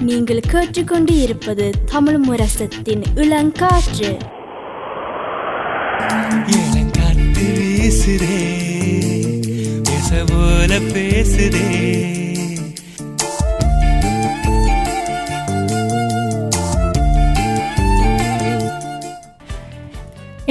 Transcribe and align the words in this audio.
நீங்கள் 0.00 0.40
கேட்டுக்கொண்டு 0.40 1.20
இருப்பது 1.20 1.72
தமிழ் 1.84 2.18
முரசத்தின் 2.18 3.02
இளங்காற்று. 3.14 4.18
இளங்காத்து 6.46 7.46
வீசுதே 7.56 8.64
பேசுதே. 10.78 12.25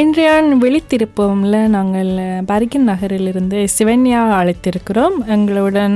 இன்றைய 0.05 0.31
விழித்திருப்போம்ல 0.61 1.57
நாங்கள் 1.75 2.09
பரிகின் 2.49 2.88
நகரிலிருந்து 2.89 3.59
சிவன்யா 3.75 4.20
அழைத்திருக்கிறோம். 4.39 5.15
எங்களுடன் 5.35 5.95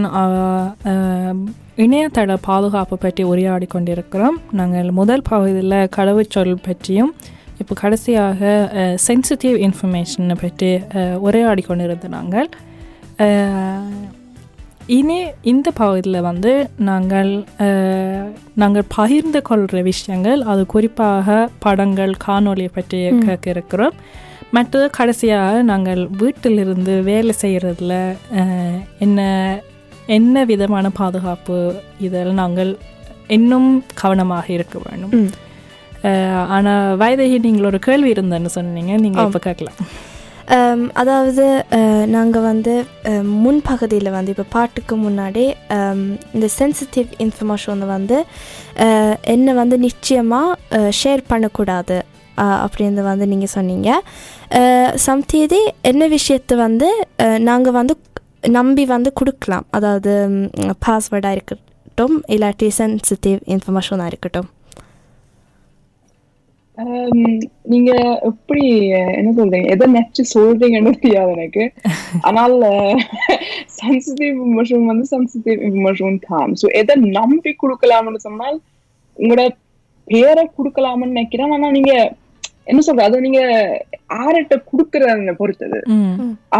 இணையதள 1.83 2.37
பாதுகாப்பு 2.47 2.95
பற்றி 3.03 3.23
உரையாடி 3.31 3.67
கொண்டிருக்கிறோம். 3.73 4.37
நாங்கள் 4.59 4.89
முதல் 4.99 5.25
பகுதியில் 5.29 5.77
கடவுச்சொல் 5.97 6.55
பற்றியும் 6.67 7.11
இப்போ 7.61 7.75
கடைசியாக 7.83 8.39
சென்சிட்டிவ் 9.07 9.57
இன்ஃபர்மேஷனை 9.67 10.37
பற்றி 10.43 10.71
உரையாடி 11.27 11.65
கொண்டிருந்த 11.69 12.09
நாங்கள். 12.17 12.49
இனி 14.95 15.17
இந்த 15.51 15.67
பகுதியில் 15.79 16.25
வந்து 16.27 16.51
நாங்கள் 16.87 17.31
நாங்கள் 18.61 18.87
பகிர்ந்து 18.95 19.39
கொள்கிற 19.49 19.81
விஷயங்கள் 19.89 20.41
அது 20.51 20.61
குறிப்பாக 20.73 21.35
படங்கள் 21.65 22.13
காணொளியை 22.25 22.71
பற்றி 22.77 22.99
கேட்க 23.27 23.47
இருக்கிறோம். 23.55 23.95
மற்றது 24.57 24.85
கடைசியாக 24.97 25.61
நாங்கள் 25.71 26.01
வீட்டிலிருந்து 26.21 26.95
வேலை 27.09 27.35
செய்கிறதுல 27.43 27.93
என்ன 29.07 29.19
என்ன 30.17 30.45
விதமான 30.53 30.85
பாதுகாப்பு 31.01 31.59
இதில் 32.07 32.39
நாங்கள் 32.41 32.71
இன்னும் 33.37 33.71
கவனமாக 34.01 34.47
இருக்க 34.57 34.77
வேண்டும். 34.85 35.15
ஆனால் 36.55 36.97
வயதகி 37.01 37.37
நீங்கள் 37.47 37.69
ஒரு 37.71 37.79
கேள்வி 37.89 38.09
இருந்தேன்னு 38.15 38.57
சொன்னீங்க 38.59 38.93
நீங்கள் 39.05 39.27
இப்போ 39.27 39.41
கேட்கலாம். 39.49 39.79
Um, 40.55 40.79
அதாவது 41.01 41.43
uh, 41.77 42.03
நாங்கள் 42.13 42.45
வந்து 42.47 42.71
uh, 43.09 43.23
முன்பகுதியில் 43.43 44.09
வந்து 44.15 44.31
இப்போ 44.33 44.45
பாட்டுக்கு 44.55 44.95
முன்னாடி 45.03 45.43
um, 45.75 46.01
இந்த 46.35 46.47
சென்சிட்டிவ் 46.55 47.09
இன்ஃபர்மேஷன் 47.25 47.83
வந்து 47.91 48.17
uh, 48.85 49.13
என்ன 49.33 49.53
வந்து 49.59 49.77
நிச்சயமாக 49.85 50.89
ஷேர் 51.01 51.23
பண்ணக்கூடாது 51.31 51.97
அப்படின்னு 52.63 53.03
வந்து 53.11 53.25
நீங்கள் 53.33 53.53
சொன்னீங்க. 53.55 53.89
சம்தேதி 55.05 55.61
என்ன 55.91 56.03
விஷயத்தை 56.17 56.57
வந்து 56.65 56.89
நாங்கள் 57.49 57.77
வந்து 57.79 57.95
நம்பி 58.59 58.85
வந்து 58.95 59.11
கொடுக்கலாம். 59.21 59.67
அதாவது 59.79 60.13
um, 60.27 60.39
பாஸ்வேர்டாக 60.87 61.37
இருக்கட்டும் 61.37 62.17
இல்லாட்டி 62.35 62.69
சென்சிட்டிவ் 62.81 63.39
இன்ஃபர்மேஷனாக 63.55 64.11
இருக்கட்டும். 64.13 64.49
நீங்க 67.71 67.91
எப்படி 68.29 68.65
என்ன 69.19 69.31
சொல்றீங்க? 69.37 69.67
எதை 69.75 69.85
நச்சு 69.95 70.23
சொல்றீங்கன்னு 70.35 70.91
தெரியாது 71.03 71.31
எனக்கு. 71.37 71.63
ஆனால் 72.27 72.55
சென்சிட்டிவ் 73.79 74.29
இன்ஃபர்மேஷன் 74.33 74.85
வந்து 74.91 75.05
சென்சிட்டிவ் 75.13 75.59
இன்ஃபர்மேஷன் 75.67 76.17
தான். 76.29 76.51
ஸோ 76.61 76.67
எதை 76.81 76.95
நம்பி 77.19 77.53
கொடுக்கலாம்னு 77.63 78.21
சொன்னால் 78.27 78.57
உங்களோட 79.17 79.45
பேரை 80.07 80.43
கொடுக்கலாம்னு 80.57 81.11
நினைக்கிறேன். 81.13 81.53
ஆனா 81.57 81.69
நீங்க 81.77 81.93
என்ன 82.71 82.81
சொல்ற 82.87 83.05
அது 83.07 83.25
நீங்க 83.25 83.41
யார்கிட்ட 84.17 84.55
கொடுக்கறத 84.71 85.33
பொறுத்தது. 85.41 85.79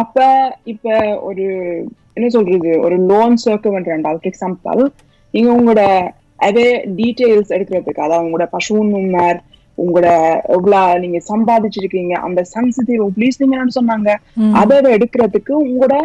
அப்ப 0.02 0.26
இப்ப 0.74 0.96
ஒரு 1.30 1.46
என்ன 2.18 2.30
சொல்றது? 2.36 2.72
ஒரு 2.86 2.96
லோன் 3.12 3.36
சேர்க்க 3.44 3.76
வேண்டாம் 3.76 4.04
ஃபார் 4.06 4.30
எக்ஸாம்பிள் 4.32 4.82
நீங்க 5.34 5.50
உங்களோட 5.58 5.84
அதே 6.48 6.68
டீடைல்ஸ் 6.98 7.54
எடுக்கிறதுக்கு 7.56 8.06
அதாவது 8.06 8.26
உங்களோட 8.26 8.46
பசு 8.56 8.76
நம்பர் 8.96 9.40
உங்களோட 9.84 10.08
எவ்வளவு 10.56 11.02
நீங்க 11.04 11.20
சம்பாதிச்சிருக்கீங்க 11.32 12.16
அந்த 12.28 12.42
சென்சிட்டிவ் 12.54 13.04
ப்ளீஸ் 13.18 13.42
நீங்க 13.44 13.66
சொன்னாங்க. 13.80 14.10
அதை 14.62 14.78
எடுக்கிறதுக்கு 14.98 15.54
உங்களோட 15.66 15.96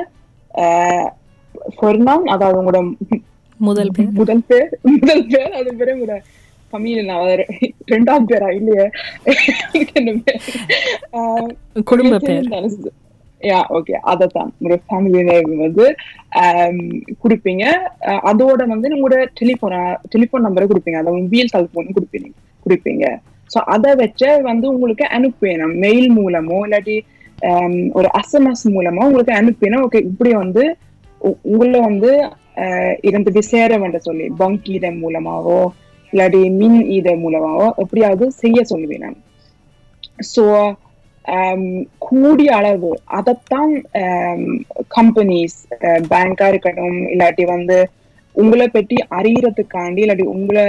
ஃபொர்னான் 1.77 2.27
அதாவது 2.35 2.59
உங்களோட 2.63 2.81
முதல் 3.61 3.93
பேர். 3.97 4.13
முதல் 4.21 4.45
பேர் 4.51 4.71
முதல் 4.95 5.25
பேர் 5.33 5.53
அது 5.59 5.71
பேர் 5.81 5.95
உங்களோட 5.97 6.17
ரெண்டாம் 7.93 8.25
பேரா 8.31 8.49
இல்லையே? 8.59 8.87
குடும்ப 11.91 12.19
பேர். 12.27 12.49
யா 13.51 13.61
ஓகே 13.77 13.95
அதத்தான். 14.13 14.51
உங்களோட 14.57 14.79
ஃபேமிலி 14.89 15.21
நேம் 15.29 15.63
வந்து 15.65 15.87
கொடுப்பீங்க. 17.23 17.65
அதோட 18.31 18.61
வந்து 18.73 18.95
உங்களோட 18.97 19.19
டெலிஃபோன் 19.41 19.77
டெலிஃபோன் 20.15 20.47
நம்பரை 20.47 20.67
கொடுப்பீங்க. 20.71 21.01
அதாவது 21.03 21.23
மொபைல் 21.27 21.53
டெலிஃபோன் 21.55 21.95
கொடுப்பீங்க 21.99 22.31
கொடுப்பீங்க. 22.67 23.05
ஸோ 23.55 23.61
அதை 23.67 23.95
வச்சு 23.95 24.29
வந்து 24.43 24.67
உங்களுக்கு 24.69 25.05
அனுப்பினோம் 25.17 25.75
மெயில் 25.79 26.09
மூலமோ 26.17 26.59
இல்லாட்டி 26.67 26.97
um, 27.43 27.75
ஒரு 27.93 28.09
எஸ்எம்எஸ் 28.21 28.65
மூலமோ 28.71 29.05
உங்களுக்கு 29.05 29.33
அனுப்பினோம் 29.33 29.85
ஓகே 29.87 30.01
இப்படி 30.05 30.31
வந்து 30.35 30.63
உ- 31.21 31.39
உங்களை 31.45 31.81
வந்து 31.81 32.11
இருந்து 33.03 33.43
சேர 33.45 33.79
வேண்டாம் 33.79 34.01
சொல்லி. 34.01 34.27
பங்க் 34.39 34.69
இதை 34.69 34.91
மூலமாவோ 35.03 35.59
இல்லாட்டி 36.13 36.51
மின் 36.53 36.81
ஈத 36.89 37.11
மூலமாவோ 37.17 37.67
எப்படியாவது 37.77 38.31
செய்ய 38.43 38.63
சொல்லுவேன் 38.71 39.17
ஸோ 40.35 40.45
um, 41.25 41.63
கூடிய 41.99 42.51
அளவு 42.57 42.89
அதைத்தான் 43.19 43.73
um, 44.03 44.43
கம்பெனிஸ் 44.89 45.59
பேங்கா 46.09 46.49
இருக்கட்டும் 46.49 46.99
இல்லாட்டி 47.09 47.45
வந்து 47.47 47.79
உங்களை 48.35 48.67
பற்றி 48.69 48.97
அறியறதுக்காண்டி 49.19 50.03
இல்லாட்டி 50.05 50.27
உங்களை 50.35 50.65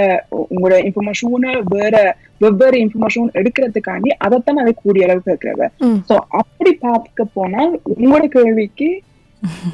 உங்களோட 0.52 0.76
இன்ஃபர்மேஷனை 0.84 1.52
வேற 1.74 1.94
வெவ்வேறு 2.40 2.78
இன்ஃபர்மேஷன் 2.84 3.34
எடுக்கிறதுக்காண்டி 3.40 4.10
அதைத்தான் 4.18 4.62
அதை 4.62 4.74
கூடிய 4.74 5.06
அளவு 5.06 5.22
கேட்கிறவ 5.28 5.68
ம். 5.88 5.98
ஸோ 6.08 6.16
அப்படி 6.40 6.72
பார்க்க 6.86 7.24
போனால் 7.36 7.72
உங்களோட 7.94 8.26
கேள்விக்கு 8.36 8.90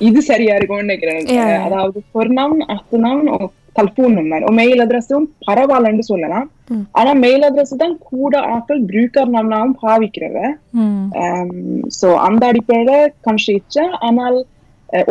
இது 0.00 0.20
சரியா 0.22 0.54
இருக்கும்னு 0.56 0.86
நினைக்கிறேன். 0.86 1.26
அதாவது 1.66 1.98
பொர்ணாம் 2.14 2.56
அஸ்துனாம் 2.74 3.22
தல்பூன் 3.76 4.16
நம்பர் 4.16 4.42
மெயில் 4.58 4.82
அட்ரஸும் 4.84 5.26
பரவாயில்லன்னு 5.46 6.04
சொல்லலாம். 6.08 6.48
ஆனா 6.92 7.10
மெயில் 7.24 7.44
அட்ரஸ் 7.46 7.72
தான் 7.82 7.94
கூட 8.10 8.34
ஆட்கள் 8.54 8.80
ப்ரூக்கர் 8.90 9.30
நம்மளாவும் 9.36 9.76
பாவிக்கிறவ. 9.82 10.36
சோ 11.98 12.08
அந்த 12.26 12.42
அடிப்படையில 12.50 12.92
கன்ஸ்டிச்சா 13.28 13.84
ஆனால் 14.08 14.36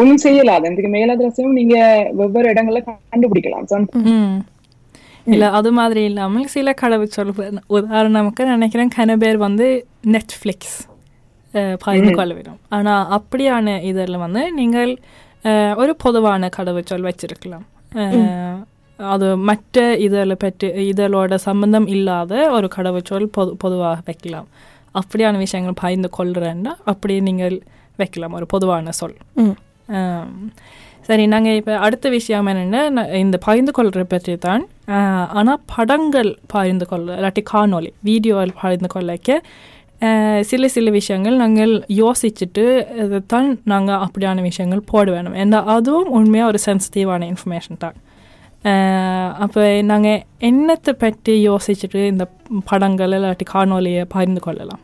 ஒண்ணும் 0.01 0.23
செய்யலாது. 0.23 0.71
இதுக்கு 0.71 0.91
மெயில் 0.95 1.11
அட்ரஸையும் 1.13 1.57
நீங்க 1.59 1.75
வெவ்வேறு 2.19 2.51
இடங்கள்ல 2.53 2.81
கண்டுபிடிக்கலாம். 3.13 3.67
இல்லை 5.33 5.47
அது 5.57 5.69
மாதிரி 5.79 6.01
இல்லாமல் 6.09 6.51
சில 6.53 6.73
கடவுச்சொல் 6.81 7.33
உதாரணமுக்கு 7.77 8.45
நினைக்கிறேன் 8.53 8.93
கன 8.97 9.17
பேர் 9.23 9.37
வந்து 9.47 9.67
நெட்ஃப்ளிக்ஸ் 10.15 10.77
பகிர்ந்து 11.83 12.11
கொள்ள 12.17 12.31
வேண்டும் 12.37 12.59
ஆனால் 12.75 13.07
அப்படியான 13.17 13.75
இதில் 13.91 14.21
வந்து 14.25 14.43
நீங்கள் 14.59 14.91
ஒரு 15.81 15.93
பொதுவான 16.03 16.49
கடவுச்சொல் 16.57 17.07
வச்சிருக்கலாம். 17.09 17.65
அது 18.99 19.27
மற்ற 19.49 19.83
இதில் 20.05 20.41
பற்றி 20.43 20.67
இதழோட 20.91 21.35
சம்பந்தம் 21.47 21.87
இல்லாத 21.95 22.33
ஒரு 22.57 22.67
கடவுச்சொல் 22.75 23.27
பொது 23.37 23.51
பொதுவாக 23.63 24.03
வைக்கலாம். 24.09 24.47
அப்படியான 24.99 25.39
விஷயங்கள் 25.45 25.79
பகிர்ந்து 25.83 26.09
கொள்கிறேன்னா 26.17 26.73
அப்படி 26.91 27.15
நீங்கள் 27.29 27.55
வைக்கலாம் 28.01 28.37
ஒரு 28.39 28.47
பொதுவான 28.53 28.93
சொல். 28.99 29.17
சரி 31.07 31.23
நாங்கள் 31.33 31.57
இப்போ 31.59 31.73
அடுத்த 31.85 32.07
விஷயம் 32.17 32.49
என்னென்னா 32.51 33.03
இந்த 33.23 33.37
பகிர்ந்து 33.45 33.71
கொள்கிற 33.77 34.03
பற்றி 34.13 34.33
தான் 34.47 34.63
ஆனால் 35.39 35.61
படங்கள் 35.73 36.31
பகிர்ந்து 36.53 36.85
கொள்ள 36.91 37.15
இல்லாட்டி 37.19 37.43
காணொலி 37.53 37.91
வீடியோவில் 38.09 38.59
பகிர்ந்து 38.61 38.89
கொள்ளக்க 38.95 39.39
சில 40.49 40.67
சில 40.75 40.89
விஷயங்கள் 40.99 41.35
நாங்கள் 41.41 41.73
யோசிச்சுட்டு 42.01 42.63
தான் 43.33 43.49
நாங்கள் 43.71 44.01
அப்படியான 44.05 44.41
விஷயங்கள் 44.47 44.87
போட 44.91 45.07
வேணும். 45.15 45.35
ஏன்னா 45.41 45.59
அதுவும் 45.75 46.09
உண்மையாக 46.17 46.51
ஒரு 46.51 46.59
சென்சிட்டிவான 46.67 47.27
இன்ஃபர்மேஷன் 47.31 47.81
தான். 47.83 47.97
அப்போ 49.43 49.61
நாங்கள் 49.91 50.21
என்னத்தை 50.49 50.93
பற்றி 51.03 51.35
யோசிச்சுட்டு 51.49 52.01
இந்த 52.13 52.25
படங்கள் 52.71 53.13
இல்லாட்டி 53.17 53.47
காணொலியை 53.53 54.05
பகிர்ந்து 54.15 54.43
கொள்ளலாம்? 54.47 54.81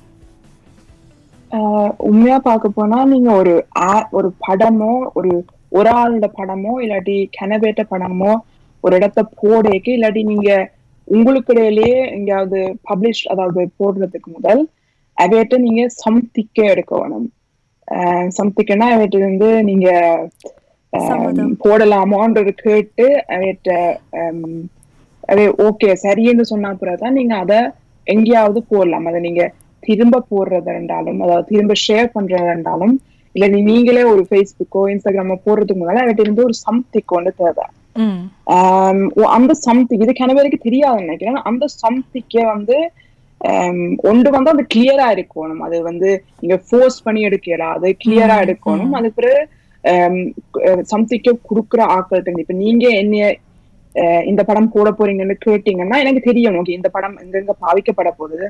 உண்மையா 2.08 2.38
பார்க்க 2.42 2.68
போனா 2.70 2.98
நீங்க 3.06 3.30
ஒரு 3.34 3.54
ஒரு 4.12 4.30
படமோ 4.48 4.94
ஒரு 5.14 5.32
ஒரு 5.72 5.90
ஆளோட 5.94 6.28
படமோ 6.38 6.74
இல்லாட்டி 6.84 7.16
கனவேட்ட 7.38 7.82
படமோ 7.92 8.32
ஒரு 8.84 8.96
இடத்த 8.96 9.22
போடேக்கு 9.38 9.92
இல்லாட்டி 9.94 10.24
நீங்க 10.24 10.50
உங்களுக்கு 11.08 11.52
இடையிலேயே 11.54 12.00
எங்கேயாவது 12.16 12.60
பப்ளிஷ் 12.84 13.24
அதாவது 13.32 13.62
போடுறதுக்கு 13.80 14.30
முதல் 14.32 14.62
அவையிட்ட 15.18 15.58
நீங்க 15.66 15.84
சம்திக்க 16.04 16.66
எடுக்க 16.66 16.94
வேணும் 17.00 17.28
சம்திக்கன்னா 18.38 18.88
அவையிட்ட 18.94 19.18
இருந்து 19.18 19.50
நீங்க. 19.70 19.90
போடலாமான்றது 21.64 22.52
கேட்டு 22.64 23.06
அவையிட்ட 23.34 23.72
அது 25.24 25.44
ஓகே 25.68 25.90
சரின்னு 26.04 26.44
சொன்னா 26.52 26.70
பிறகுதான் 26.82 27.18
நீங்க 27.20 27.36
அதை 27.38 27.60
எங்கேயாவது 28.08 28.60
போடலாம் 28.72 29.08
அதை 29.10 29.20
நீங்க 29.20 29.44
திரும்ப 29.88 30.26
போடுறது 30.30 30.70
இருந்தாலும் 30.74 31.20
அதாவது 31.22 31.48
திரும்ப 31.50 31.74
ஷேர் 31.84 32.14
பண்றது 32.16 32.50
இருந்தாலும் 32.50 32.96
இல்ல 33.36 33.48
நீ- 33.48 33.64
நீங்களே 33.64 34.04
ஒரு 34.04 34.24
ஃபேஸ்புக்கோ 34.30 34.82
இன்ஸ்டாகிராமோ 34.92 35.36
போடுறதுக்கு 35.46 35.82
முன்னால 35.82 36.04
அவர்கிட்ட 36.04 36.20
இருந்து 36.20 36.44
ஒரு 36.44 36.56
சம்திக் 36.66 37.14
ஒன்று 37.14 37.34
தேவை. 37.38 37.66
அந்த 39.38 39.54
சம்திங் 39.66 40.02
இது 40.02 40.14
கிண 40.14 40.34
பேருக்கு 40.34 40.60
தெரியாதுன்னு 40.64 41.06
நினைக்கிறேன். 41.06 41.40
அந்த 41.44 41.66
சம்திங்க 41.82 42.46
வந்து 42.46 42.78
ஒன்று 44.04 44.30
வந்து 44.32 44.52
அது 44.54 44.64
கிளியரா 44.76 45.08
இருக்கணும். 45.16 45.64
அது 45.66 45.78
வந்து 45.82 46.10
நீங்க 46.40 46.58
ஃபோர்ஸ் 46.68 47.04
பண்ணி 47.04 47.22
எடுக்கலாம் 47.22 47.76
அது 47.78 47.90
கிளியரா 48.04 48.38
எடுக்கணும் 48.46 48.96
அது 49.00 49.10
பிறகு 49.12 49.42
சம்திங்க 50.92 51.34
குடுக்குற 51.50 51.82
ஆட்கள் 51.96 52.40
இப்ப 52.40 52.56
நீங்க 52.64 52.88
என்னைய 53.02 53.26
இந்த 54.26 54.42
படம் 54.44 54.72
போட 54.72 54.90
போறீங்கன்னு 54.92 55.36
கேட்டீங்கன்னா 55.46 55.98
எனக்கு 56.02 56.22
தெரியும். 56.22 56.56
ஓகே 56.56 56.74
இந்த 56.80 56.90
படம் 56.90 57.16
எங்கெங்க 57.20 57.54
பாவிக்கப்பட 57.62 58.10
போகுது? 58.18 58.48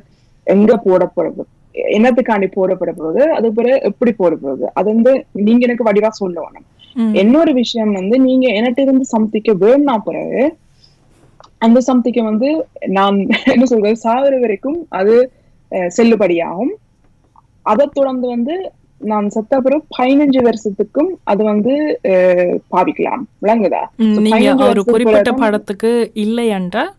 எங்க 0.53 0.73
போட 0.85 1.03
போறது 1.15 1.43
என்னத்துக்காண்டி 1.95 2.47
போடப்பட 2.55 2.91
போகுது 2.99 3.23
அது 3.37 3.47
பிறகு 3.57 3.75
எப்படி 3.89 4.11
போட 4.21 4.33
போகுது 4.43 4.65
அது 4.79 4.87
வந்து 4.93 5.11
நீங்க 5.47 5.61
எனக்கு 5.67 5.87
வடிவா 5.87 6.09
சொல்ல 6.21 6.37
வேணும். 6.45 6.65
இன்னொரு 7.21 7.51
விஷயம் 7.59 7.91
வந்து 7.99 8.15
நீங்க 8.27 8.45
என்கிட்ட 8.57 8.81
இருந்து 8.85 9.05
சம்திக்க 9.15 9.53
வேணும்னா 9.63 9.95
பிறகு 10.07 10.41
அந்த 11.65 11.79
சம்திக்க 11.89 12.19
வந்து 12.29 12.49
நான் 12.97 13.17
என்ன 13.53 13.67
சொல்றது 13.71 14.03
சாகுற 14.05 14.33
வரைக்கும் 14.41 14.79
அது 14.99 15.15
செல்லுபடியாகும். 15.97 16.73
அதை 17.65 17.85
தொடர்ந்து 17.93 18.27
வந்து 18.33 18.55
நான் 19.01 19.25
செத்த 19.33 19.59
பிறகு 19.65 19.83
பதினஞ்சு 19.97 20.39
வருஷத்துக்கும் 20.47 21.09
அது 21.31 21.41
வந்து 21.51 21.73
பாவிக்கலாம். 22.73 23.23
விளங்குதா? 23.43 23.81
ம், 24.03 24.13
So, 24.15 24.21
நீங்க 24.27 24.37
15 24.37 24.69
ஒரு 24.71 24.83
குறிப்பிட்ட 24.91 25.31
படத்துக்கு 25.41 25.91
இல்லை 26.23 26.47
என்றால் 26.59 26.91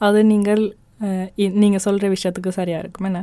அது 0.00 0.20
நீங்கள் 0.32 0.62
அஹ், 1.00 1.28
இ- 1.36 1.52
நீங்க 1.54 1.78
சொல்ற 1.84 2.04
விஷயத்துக்கு 2.08 2.48
சரியா 2.50 2.78
இருக்கும். 2.78 3.06
என்ன? 3.06 3.20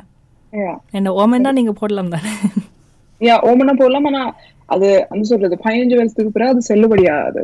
Yeah. 0.53 0.75
என்ன 0.91 1.11
ஓமெண்டா 1.17 1.51
நீங்க 1.51 1.71
போடலாம் 1.73 2.09
தானே? 2.09 2.31
Yeah, 3.21 3.37
ஓமனா 3.43 3.73
போடலாம். 3.73 4.05
ஆனா 4.05 4.21
அது 4.69 4.87
அந்த 5.07 5.23
சொல்றது 5.23 5.55
பதினஞ்சு 5.63 5.95
வருஷத்துக்கு 5.95 6.31
பிறகு 6.31 6.49
அது 6.49 6.61
செல்லுபடியாகாது 6.69 7.41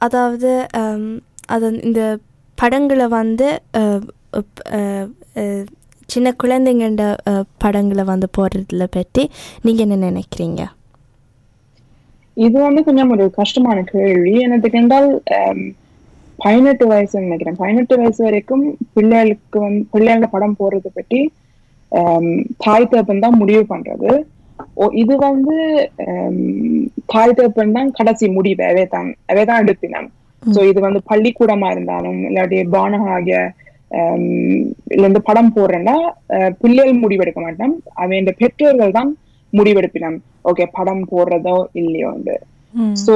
அதாவது 0.00 0.50
அது 1.46 1.80
இந்த 1.82 2.02
படங்களை 2.58 3.06
வந்து 3.12 3.48
சின்ன 6.08 6.34
குழந்தைங்கண்ட 6.42 7.02
அஹ், 7.26 7.44
படங்களை 7.58 8.04
வந்து 8.04 8.28
போடுறதுல 8.38 8.84
பற்றி 8.90 9.22
நீங்கள் 9.62 9.86
என்ன 9.86 10.10
நினைக்கிறீங்க? 10.10 10.62
இது 12.46 12.56
வந்து 12.66 12.80
கொஞ்சம் 12.86 13.12
ஒரு 13.14 13.24
கஷ்டமான 13.38 13.78
கேள்வி. 13.92 14.32
எனக்கு 14.46 14.68
கண்டால் 14.76 15.08
ஆம், 15.38 15.64
பதினெட்டு 16.38 16.84
வயசு 16.92 17.24
நினைக்கிறேன். 17.26 17.58
பதினெட்டு 17.62 17.94
வயசு 18.00 18.20
வரைக்கும் 18.26 18.64
பிள்ளைகளுக்கு 18.96 19.58
வந்து 19.66 19.82
பிள்ளைகள 19.94 20.28
படம் 20.34 20.58
போடுறதை 20.60 20.90
பற்றி 20.98 21.20
ஆம், 21.92 22.30
தாய் 22.64 22.90
தகப்பன் 22.90 23.24
தான் 23.24 23.40
முடிவு 23.42 23.62
பண்றது. 23.72 24.10
இது 25.02 25.14
வந்து 25.26 25.56
ஆம், 26.12 26.42
தாய் 27.12 27.36
தகப்பன் 27.38 27.76
தான் 27.78 27.90
கடைசி 27.98 28.26
முடிவு. 28.38 28.62
அவே 28.70 28.84
தான் 28.94 29.08
அவே 29.32 29.44
தான் 29.50 29.62
எடுப்பினம் 29.64 30.08
சோ 30.42 30.60
இது 30.70 30.80
வந்து 30.86 31.00
பள்ளிக்கூடமா 31.10 31.68
இருந்தாலும் 31.74 32.20
இல்லாட்டி 32.28 32.60
பானகாக 32.76 33.30
இல்ல 34.94 35.04
இந்த 35.10 35.20
படம் 35.28 35.52
போடுறேன்னா 35.56 35.94
பிள்ளைகள் 36.62 37.00
முடிவெடுக்க 37.02 37.40
மாட்டோம். 37.44 37.72
அவன் 38.02 38.28
பெற்றோர்கள் 38.42 38.96
தான் 38.98 39.10
முடிவெடுப்பினம். 39.52 40.18
ஓகே 40.50 40.64
படம் 40.76 41.04
போடுறதோ 41.12 41.56
இல்லையோ 41.80 42.10
ம், 42.74 42.94
சோ 43.04 43.14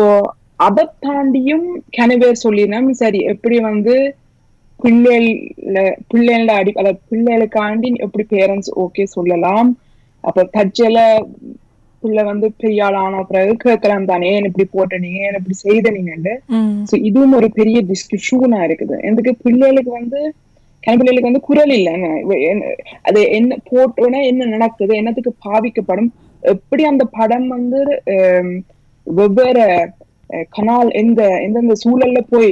அதை 0.67 0.85
தாண்டியும் 1.05 1.67
கனவேர் 1.97 2.43
சொல்லினோம் 2.45 2.91
சரி 3.03 3.21
எப்படி 3.33 3.57
வந்து 3.71 3.95
பிள்ளைகள 4.81 5.77
பிள்ளைகள 6.13 6.53
அடி 6.61 6.73
அதாவது 6.81 7.01
பிள்ளைகளுக்காண்டி 7.11 7.91
எப்படி 8.07 8.25
பேரண்ட்ஸ் 8.33 8.71
ஓகே 8.85 9.05
சொல்லலாம். 9.17 9.69
அப்ப 10.25 10.45
தற்செயல 10.57 10.99
பிள்ளை 12.03 12.23
வந்து 12.31 12.47
பெரிய 12.63 12.85
ஆள் 12.87 12.97
ஆன 13.03 13.21
பிறகு 13.29 13.53
கேட்கலாம் 13.63 14.09
தானே 14.11 14.31
ஏன் 14.37 14.47
இப்படி 14.49 14.67
போட்ட 14.73 14.99
நீங்க 15.05 15.19
ஏன் 15.27 15.39
இப்படி 15.39 15.57
செய்த 15.65 15.93
நீங்கன்னு. 15.97 16.35
சோ 16.91 16.95
இதுவும் 17.09 17.37
ஒரு 17.39 17.49
பெரிய 17.59 17.79
டிஸ்கஷனா 17.91 18.59
இருக்குது. 18.69 18.97
எனக்கு 19.11 19.33
பிள்ளைகளுக்கு 19.45 19.93
வந்து 20.01 20.21
கன 20.83 20.97
பிள்ளைகளுக்கு 20.99 21.31
வந்து 21.31 21.47
குரல் 21.49 21.73
இல்லைங்க 21.77 22.09
அது 23.09 23.21
என்ன 23.39 23.57
போட்டோன்னா 23.71 24.21
என்ன 24.31 24.49
நடக்குது 24.55 24.95
என்னத்துக்கு 25.01 25.33
பாவிக்கப்படும் 25.47 26.11
எப்படி 26.45 26.83
அந்த 26.93 27.05
படம் 27.19 27.49
வந்து 27.57 27.81
வெவ்வேறு 29.07 29.67
கனால் 30.57 30.91
எந்த 31.03 31.23
எந்தெந்த 31.47 31.75
சூழல்ல 31.83 32.21
போய் 32.33 32.51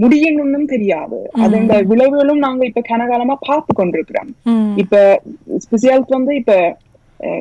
முடியணும்னு 0.00 0.66
தெரியாது. 0.74 1.18
அது 1.42 1.54
இந்த 1.62 1.74
விளைவுகளும் 1.90 2.44
நாங்க 2.44 2.62
இப்ப 2.68 2.82
கனகாலமா 2.90 3.34
பார்த்து 3.48 3.72
கொண்டிருக்கிறோம். 3.74 4.30
இப்ப 4.82 4.94
ஸ்பெஷல் 5.64 6.06
வந்து 6.16 6.34
இப்ப 6.40 6.54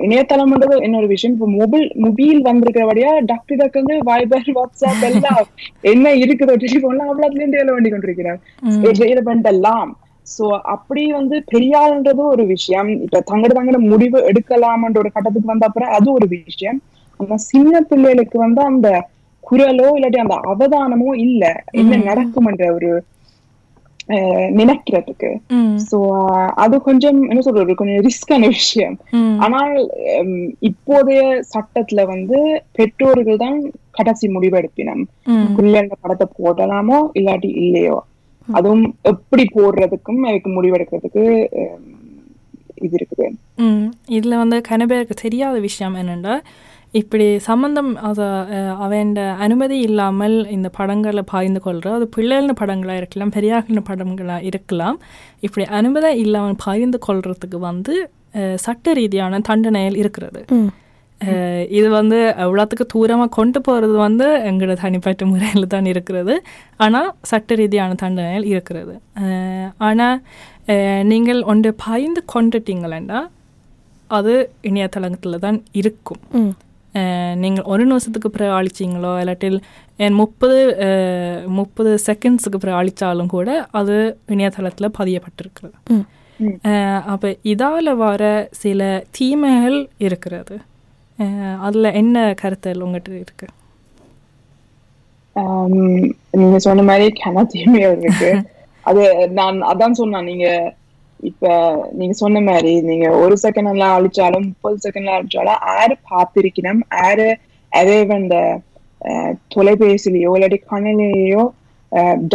இணையதளம்ன்றது 0.05 0.77
இன்னொரு 0.85 1.07
விஷயம். 1.13 1.35
இப்ப 1.35 1.47
மொபைல் 1.59 1.87
மொபைல் 2.05 2.39
வந்திருக்கிறபடியா 2.47 3.11
டக்கு 3.31 3.55
டக்குன்னு 3.61 3.97
வைபர் 4.09 4.51
வாட்ஸ்அப் 4.57 5.05
எல்லாம் 5.09 5.45
என்ன 5.91 6.11
இருக்குதோ 6.23 6.55
டெலிபோன்லாம் 6.63 7.11
அவ்வளவுல 7.11 7.39
இருந்து 7.39 7.59
வேலை 7.59 7.73
பண்ணி 7.75 7.89
கொண்டிருக்கிறார் 7.89 8.39
இதை 9.11 9.23
பண்ணலாம் 9.29 9.91
சோ 10.33 10.45
அப்படி 10.73 11.03
வந்து 11.17 11.35
பெரியாள்ன்றது 11.53 12.23
ஒரு 12.33 12.43
விஷயம். 12.53 12.89
இப்ப 13.05 13.23
தங்கட 13.31 13.51
தங்கட 13.57 13.79
முடிவு 13.91 14.19
எடுக்கலாம்ன்ற 14.31 15.01
ஒரு 15.03 15.11
கட்டத்துக்கு 15.15 15.53
வந்த 15.53 15.69
அப்புறம் 15.69 15.93
அது 15.97 16.09
ஒரு 16.17 16.27
விஷயம். 16.33 16.79
ஆனா 17.19 17.37
சின்ன 17.51 17.81
பிள்ளைகளுக்கு 17.91 18.37
வந்து 18.45 18.61
அந்த 18.71 18.89
குரலோ 19.43 19.87
இல்லாட்டி 19.97 20.19
அந்த 20.23 20.35
அவதானமோ 20.51 21.09
இல்ல. 21.27 21.43
என்ன 21.81 22.01
நடக்கும்ன்ற 22.09 22.65
ஒரு 22.77 22.91
நினைக்கிறதுக்கு. 24.59 25.29
சோ 25.89 25.97
அது 26.63 26.75
கொஞ்சம் 26.87 27.19
என்ன 27.31 27.41
சொல்றது 27.47 27.73
கொஞ்சம் 27.79 28.03
ரிஸ்கான 28.07 28.47
விஷயம். 28.55 28.95
ஆனால் 29.45 29.73
இப்போதைய 30.69 31.19
சட்டத்துல 31.53 32.05
வந்து 32.13 32.37
பெற்றோர்கள் 32.77 33.41
தான் 33.43 33.57
கடைசி 33.91 34.27
முடிவெடுப்பினம். 34.35 35.03
பிள்ளைங்க 35.57 35.97
படத்தை 36.03 36.27
போடலாமோ 36.39 36.99
இல்லாட்டி 37.19 37.51
இல்லையோ. 37.63 37.97
அதுவும் 38.57 38.85
எப்படி 39.11 39.43
போடுறதுக்கும் 39.55 40.21
அதுக்கு 40.29 40.49
முடிவெடுக்கிறதுக்கு 40.55 41.23
இது 42.85 42.95
இருக்குது. 42.99 43.25
இதில் 44.17 44.41
வந்து 44.41 44.57
கன 44.69 44.85
பேருக்கு 44.91 45.15
தெரியாத 45.23 45.55
விஷயம் 45.67 45.95
என்னென்னா 46.01 46.35
இப்படி 46.99 47.25
சம்பந்தம் 47.47 47.89
அதை 48.09 48.27
அவன் 48.85 49.11
அனுமதி 49.45 49.77
இல்லாமல் 49.87 50.37
இந்த 50.55 50.67
படங்களை 50.77 51.23
பாய்ந்து 51.33 51.59
கொள்கிற 51.65 51.91
அது 51.97 52.05
பிள்ளைகளின் 52.15 52.59
படங்களாக 52.61 53.01
இருக்கலாம் 53.01 53.33
பெரியார்களின் 53.35 53.87
படங்களாக 53.89 54.47
இருக்கலாம் 54.51 54.97
இப்படி 55.47 55.65
அனுமதி 55.79 56.11
இல்லாமல் 56.23 56.61
பாய்ந்து 56.65 56.99
கொள்றதுக்கு 57.07 57.59
வந்து 57.69 57.95
சட்ட 58.65 58.93
ரீதியான 58.99 59.41
தண்டனைகள் 59.49 59.99
இருக்கிறது. 60.01 60.41
இது 61.77 61.87
வந்து 61.97 62.19
எவ்வளோத்துக்கு 62.43 62.85
தூரமாக 62.93 63.33
கொண்டு 63.37 63.59
போகிறது 63.65 63.95
வந்து 64.05 64.27
எங்களோட 64.49 64.75
தனிப்பட்ட 64.83 65.23
முறையில் 65.31 65.71
தான் 65.73 65.89
இருக்கிறது. 65.93 66.35
ஆனால் 66.85 67.09
சட்ட 67.31 67.55
ரீதியான 67.61 67.97
தண்டனைகள் 68.03 68.47
இருக்கிறது. 68.53 68.95
ஆனால் 69.87 70.17
நீங்கள் 71.11 71.41
ஒன்று 71.53 71.69
பாய்ந்து 71.85 72.23
கொண்டுட்டீங்களா 72.33 73.21
அது 74.17 74.33
இணையதளத்தில் 74.69 75.43
தான் 75.45 75.59
இருக்கும். 75.79 76.21
நீங்கள் 77.43 77.67
ஒரு 77.71 77.83
நிமிஷத்துக்கு 77.89 78.29
பிறகு 78.35 78.53
அழிச்சிங்களோ 78.59 79.11
இல்லாட்டில் 79.23 79.59
என் 80.05 80.17
முப்பது 80.21 80.57
முப்பது 81.57 81.91
செகண்ட்ஸுக்கு 82.07 82.61
பிறகு 82.63 82.79
அழிச்சாலும் 82.81 83.33
கூட 83.35 83.49
அது 83.79 83.97
இணையதளத்தில் 84.35 84.95
பதியப்பட்டிருக்கிறது. 84.99 85.75
அப்போ 87.11 87.29
இதால் 87.53 87.91
வர 88.05 88.23
சில 88.63 88.89
தீமைகள் 89.17 89.79
இருக்கிறது. 90.07 90.57
அதில் 91.61 91.95
என்ன 92.01 92.17
கருத்தல் 92.41 92.83
உங்கள்கிட்ட 92.85 93.23
இருக்கு? 93.23 93.47
ஆம், 95.35 95.75
நீங்க 96.39 96.57
சொன்ன 96.67 96.83
மாதிரி 96.89 97.07
கன 97.21 97.43
தீமையா 97.53 97.89
இருக்கு 97.95 98.31
அது 98.85 99.01
நான் 99.39 99.57
அதான் 99.71 99.99
சொன்னேன் 100.01 100.27
நீங்க 100.29 100.47
இப்ப 101.19 101.45
நீங்க 101.91 102.13
சொன்ன 102.13 102.41
மாதிரி 102.41 102.73
நீங்க 102.81 103.07
ஒரு 103.23 103.35
செகண்ட் 103.43 103.71
எல்லாம் 103.71 103.95
அழிச்சாலும் 103.97 104.47
முப்பது 104.49 104.77
செகண்ட்ல 104.85 105.15
அழிச்சாலும் 105.17 105.59
யாரு 105.69 105.95
பார்த்திருக்கணும்? 106.11 106.81
யாரு 106.99 107.27
அதே 107.71 107.97
அந்த 108.17 108.37
தொலைபேசிலேயோ 109.55 110.31
இல்லாட்டி 110.37 110.59
கணினிலேயோ 110.71 111.43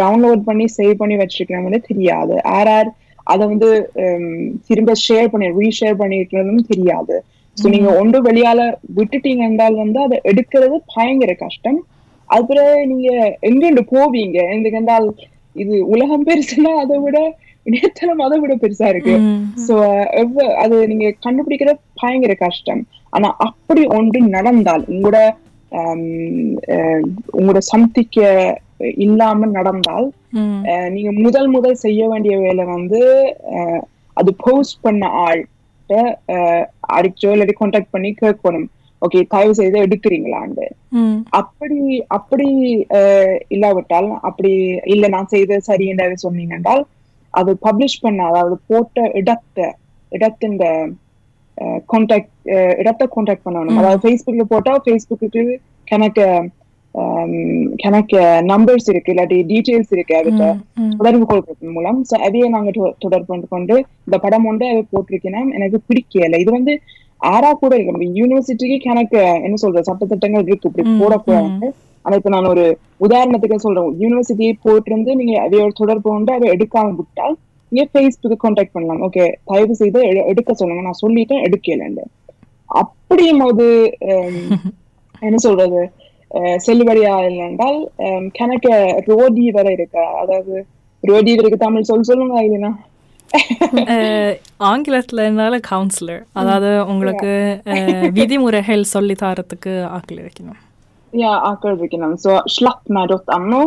டவுன்லோட் 0.01 0.43
பண்ணி 0.49 0.67
சேவ் 0.77 1.01
பண்ணி 1.01 1.17
வச்சிருக்கிறவங்களே 1.17 1.81
தெரியாது. 1.89 2.35
யார் 2.47 2.71
யார் 2.73 2.89
அதை 3.27 3.43
வந்து 3.49 3.69
திரும்ப 4.69 4.93
ஷேர் 5.05 5.33
பண்ணி 5.33 5.47
ரீஷேர் 5.61 6.01
பண்ணிருக்கிறதும் 6.01 6.69
தெரியாது. 6.73 7.17
சோ 7.57 7.67
நீங்க 7.75 7.91
ஒன்று 8.01 8.19
வெளியால 8.29 8.61
விட்டுட்டீங்க 8.99 9.43
என்றால் 9.51 9.77
வந்து 9.83 9.99
அதை 10.07 10.17
எடுக்கிறது 10.31 10.77
பயங்கர 10.95 11.33
கஷ்டம். 11.45 11.79
அது 12.31 12.45
பிறகு 12.51 12.75
நீங்க 12.93 13.09
எங்கெண்டு 13.49 13.83
போவீங்க? 13.93 14.39
எந்த 14.55 14.71
என்றால் 14.81 15.07
இது 15.57 15.75
உலகம் 15.95 16.27
பெருசுனா 16.29 16.73
அதை 16.83 16.97
விட 17.05 17.19
இணையதளம் 17.67 18.23
அதை 18.27 18.37
விட 18.43 18.55
பெருசா 18.63 18.87
இருக்கு. 18.93 19.15
சோ 19.67 19.75
அது 20.65 20.77
நீங்க 20.91 21.07
கண்டுபிடிக்கிற 21.27 21.73
பயங்கர 22.03 22.35
கஷ்டம். 22.45 22.83
ஆனா 23.17 23.29
அப்படி 23.47 23.83
ஒன்று 23.99 24.21
நடந்தால் 24.37 24.85
உங்களோட 24.93 25.19
உங்களோட 27.39 27.61
சந்திக்க 27.73 28.19
இல்லாம 29.05 29.47
நடந்தால் 29.57 30.07
நீங்க 30.95 31.11
முதல் 31.25 31.49
முதல் 31.55 31.83
செய்ய 31.85 32.03
வேண்டிய 32.13 32.35
வேலை 32.45 32.65
வந்து 32.77 33.01
அது 34.17 34.31
போஸ்ட் 34.45 34.79
பண்ண 34.87 35.05
ஆள்கிட்ட 35.91 36.63
அடிச்சோ 36.97 37.31
இல்லாட்டி 37.35 37.55
கான்டாக்ட் 37.59 37.95
பண்ணி 37.95 38.11
கேட்கணும். 38.23 38.67
ஓகே 39.03 39.21
தயவு 39.33 39.55
செய்து 39.59 39.79
எடுக்கிறீங்களான்னு 39.87 40.67
அப்படி 41.41 41.79
அப்படி 42.17 42.47
இல்லாவிட்டால் 43.55 44.09
அப்படி 44.29 44.53
இல்ல 44.95 45.09
நான் 45.15 45.33
செய்த 45.35 45.59
சரி 45.69 45.87
என்று 45.93 46.25
சொன்னீங்க 46.27 46.55
என்றால் 46.59 46.83
அது 47.35 47.53
பப்ளிஷ் 47.67 48.03
பண்ண 48.05 48.27
அதாவது 48.31 48.57
போட்ட 48.71 49.07
இடத்தை 49.21 49.67
இடத்தின் 50.13 50.57
கான்டாக்ட் 51.93 52.33
இடத்தை 52.81 53.07
கான்டாக்ட் 53.15 53.47
பண்ணணும். 53.47 53.79
அதாவது 53.81 54.03
ஃபேஸ்புக்ல 54.05 54.45
போட்டா 54.53 54.73
ஃபேஸ்புக்கு 54.85 55.45
கணக்கு 55.93 56.27
கணக்கு 57.77 58.19
நம்பர்ஸ் 58.21 58.87
இருக்கு 58.87 59.13
இல்லாட்டி 59.13 59.45
டீடைல்ஸ் 59.47 59.91
இருக்கு 59.91 60.55
ம் 60.75 60.91
தொடர்பு 60.97 61.37
கொள்றது 61.37 61.73
மூலம். 61.73 62.05
So 62.05 62.21
அதையே 62.21 62.49
நாங்க 62.49 62.71
தொடர்பு 62.99 63.27
கொண்டு 63.27 63.49
கொண்டு 63.49 63.85
இந்த 64.05 64.19
படம் 64.19 64.47
ஒன்று 64.47 64.69
அதை 64.69 64.85
போட்டிருக்கேன் 64.93 65.53
எனக்கு 65.53 65.81
பிடிக்கல. 65.89 66.39
இது 66.39 66.51
வந்து 66.51 66.81
ஆறா 67.25 67.51
கூட 67.51 67.77
இருக்கு. 67.77 67.93
நம்ம 67.93 68.07
யூனிவர்சிட்டிக்கு 68.13 68.85
கணக்கு 68.85 69.19
என்ன 69.19 69.57
சொல்றது? 69.57 69.95
சட்டத்திட்டங்கள் 69.95 70.43
இருக்கு. 70.43 70.69
இப்படி 70.69 70.89
போடக்கூடாது. 70.89 71.71
ஆனா 72.03 72.17
இப்ப 72.17 72.29
நான் 72.29 72.45
ஒரு 72.45 72.79
உதாரணத்துக்கு 73.01 73.55
சொல்றேன். 73.55 73.99
யூனிவர்சிட்டி 73.99 74.53
போட்டிருந்து 74.65 75.15
நீங்க 75.15 75.49
அதையோட 75.49 75.69
தொடர்பு 75.69 76.11
கொண்டு 76.11 76.33
அதை 76.33 76.51
எடுக்காம 76.51 76.95
விட்டால் 76.95 77.37
நீங்க 77.69 77.89
ஃபேஸ்புக்கு 77.93 78.35
கான்டாக்ட் 78.45 78.71
பண்ணலாம். 78.73 79.11
ஓகே 79.11 79.33
தயவு 79.45 79.75
செய்து 79.75 80.03
எடு- 80.03 80.27
எடுக்க 80.27 80.55
சொல்லுங்க. 80.55 80.83
நான் 80.83 80.99
சொல்லிட்டேன் 81.07 81.45
எடுக்கலன்னு 81.45 82.03
அப்படியும் 82.65 83.39
போது 83.39 83.97
என்ன 85.21 85.37
சொல்றது? 85.37 85.91
செல்லுபடியா 86.65 87.15
இல்லைன்றால் 87.27 87.79
அஹ், 87.99 88.29
கணக்கு 88.33 88.73
ரோடி 89.11 89.51
வரை 89.53 89.73
இருக்கா? 89.73 90.05
அதாவது 90.21 90.55
ரோடி 91.03 91.31
இருக்கு 91.35 91.59
தமிழ் 91.59 91.89
சொல் 91.89 92.03
சொல்லுங்க 92.03 92.43
இல்லைன்னா? 92.43 92.73
ஆங்கிலத்துல 94.65 95.25
இருந்தால 95.25 95.59
கவுன்சிலர் 95.71 96.23
அதாவது 96.33 96.71
உங்களுக்கு 96.85 97.33
விதிமுறைகள் 98.13 98.85
சொல்லி 98.93 99.15
தரத்துக்கு 99.15 99.73
ஆக்கள் 99.97 100.21
இருக்கணும் 100.21 100.61
யா 101.13 101.33
ஆக்கள் 101.49 101.79
வைக்கணும். 101.81 102.15
ஸோ 102.23 102.31
ஸ்லக்னா 102.55 103.03
டாட் 103.05 103.35
அம்மோ 103.35 103.63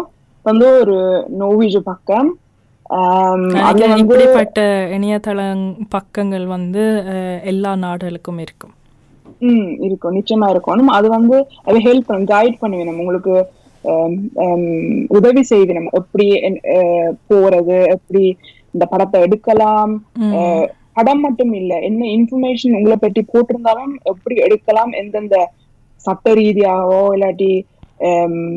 வந்து 0.45 0.67
ஒரு 0.81 0.97
நோவிஜு 1.39 1.79
பக்கம். 1.83 2.29
இப்படிப்பட்ட 4.01 4.59
இணையதள 4.95 5.39
பக்கங்கள் 5.89 6.45
வந்து 6.47 6.83
எல்லா 7.43 7.71
நாடுகளுக்கும் 7.77 8.39
இருக்கும். 8.39 8.73
ம் 9.47 9.71
இருக்கும். 9.87 10.15
நிச்சயமா 10.17 10.47
இருக்கணும் 10.53 10.91
அது 10.97 11.07
வந்து 11.09 11.37
அது 11.63 11.77
ஹெல்ப் 11.79 12.07
பண்ணும் 12.07 12.31
கைட் 12.33 12.61
பண்ணுவேணும் 12.61 12.99
உங்களுக்கு 12.99 13.35
உதவி 15.17 15.41
செய்வேணும் 15.49 15.89
எப்படி 15.99 16.25
போறது 17.29 17.77
எப்படி 17.95 18.23
இந்த 18.73 18.85
படத்தை 18.85 19.17
எடுக்கலாம். 19.21 19.93
படம் 20.97 21.21
மட்டும் 21.21 21.53
இல்ல 21.53 21.73
என்ன 21.81 22.03
இன்ஃபர்மேஷன் 22.13 22.77
உங்களை 22.77 22.97
பற்றி 22.97 23.21
போட்டிருந்தாலும் 23.33 23.93
எப்படி 24.03 24.35
எடுக்கலாம் 24.45 24.91
எந்தெந்த 24.93 25.37
சட்ட 26.05 26.33
ரீதியாகவோ 26.33 27.01
இல்லாட்டி 27.15 27.51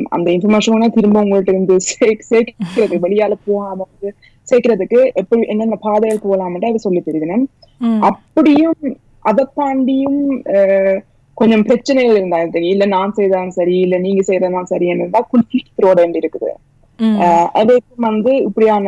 அந்த 0.09 0.27
இன்ஃபர்மேஷனை 0.33 0.87
திரும்ப 0.89 1.23
உங்கள்ட்ட 1.23 1.53
இருந்து 1.53 1.75
சேர்க்கிறது 1.91 2.97
வெளியால 3.05 3.33
போகாம 3.45 3.77
வந்து 3.83 4.09
சேர்க்கறதுக்கு 4.47 4.99
எப்படி 5.13 5.41
என்னென்ன 5.47 5.77
பாதைகள் 5.81 6.23
போகலாம்ட்டு 6.23 6.69
அதை 6.69 6.79
சொல்லி 6.79 7.01
ம். 7.81 8.01
அப்படியும் 8.01 8.75
அதை 9.25 9.43
தாண்டியும் 9.55 10.19
கொஞ்சம் 11.37 11.65
பிரச்சனைகள் 11.67 12.17
இருந்தாலும் 12.17 12.53
சரி 12.53 12.69
இல்ல 12.69 12.85
நான் 12.91 13.13
செய்தான் 13.13 13.55
சரி 13.55 13.75
இல்ல 13.79 13.97
நீங்க 13.99 14.21
செய்யறதான் 14.23 14.69
சரி 14.71 14.87
இருந்தா 14.93 15.21
குல்ஃபிக் 15.31 15.83
ரோட 15.85 15.99
இருக்குது 16.15 16.51
ம். 16.99 17.17
அஹ், 17.23 17.47
அதுக்கும் 17.59 18.07
வந்து 18.07 18.31
இப்படியான 18.47 18.87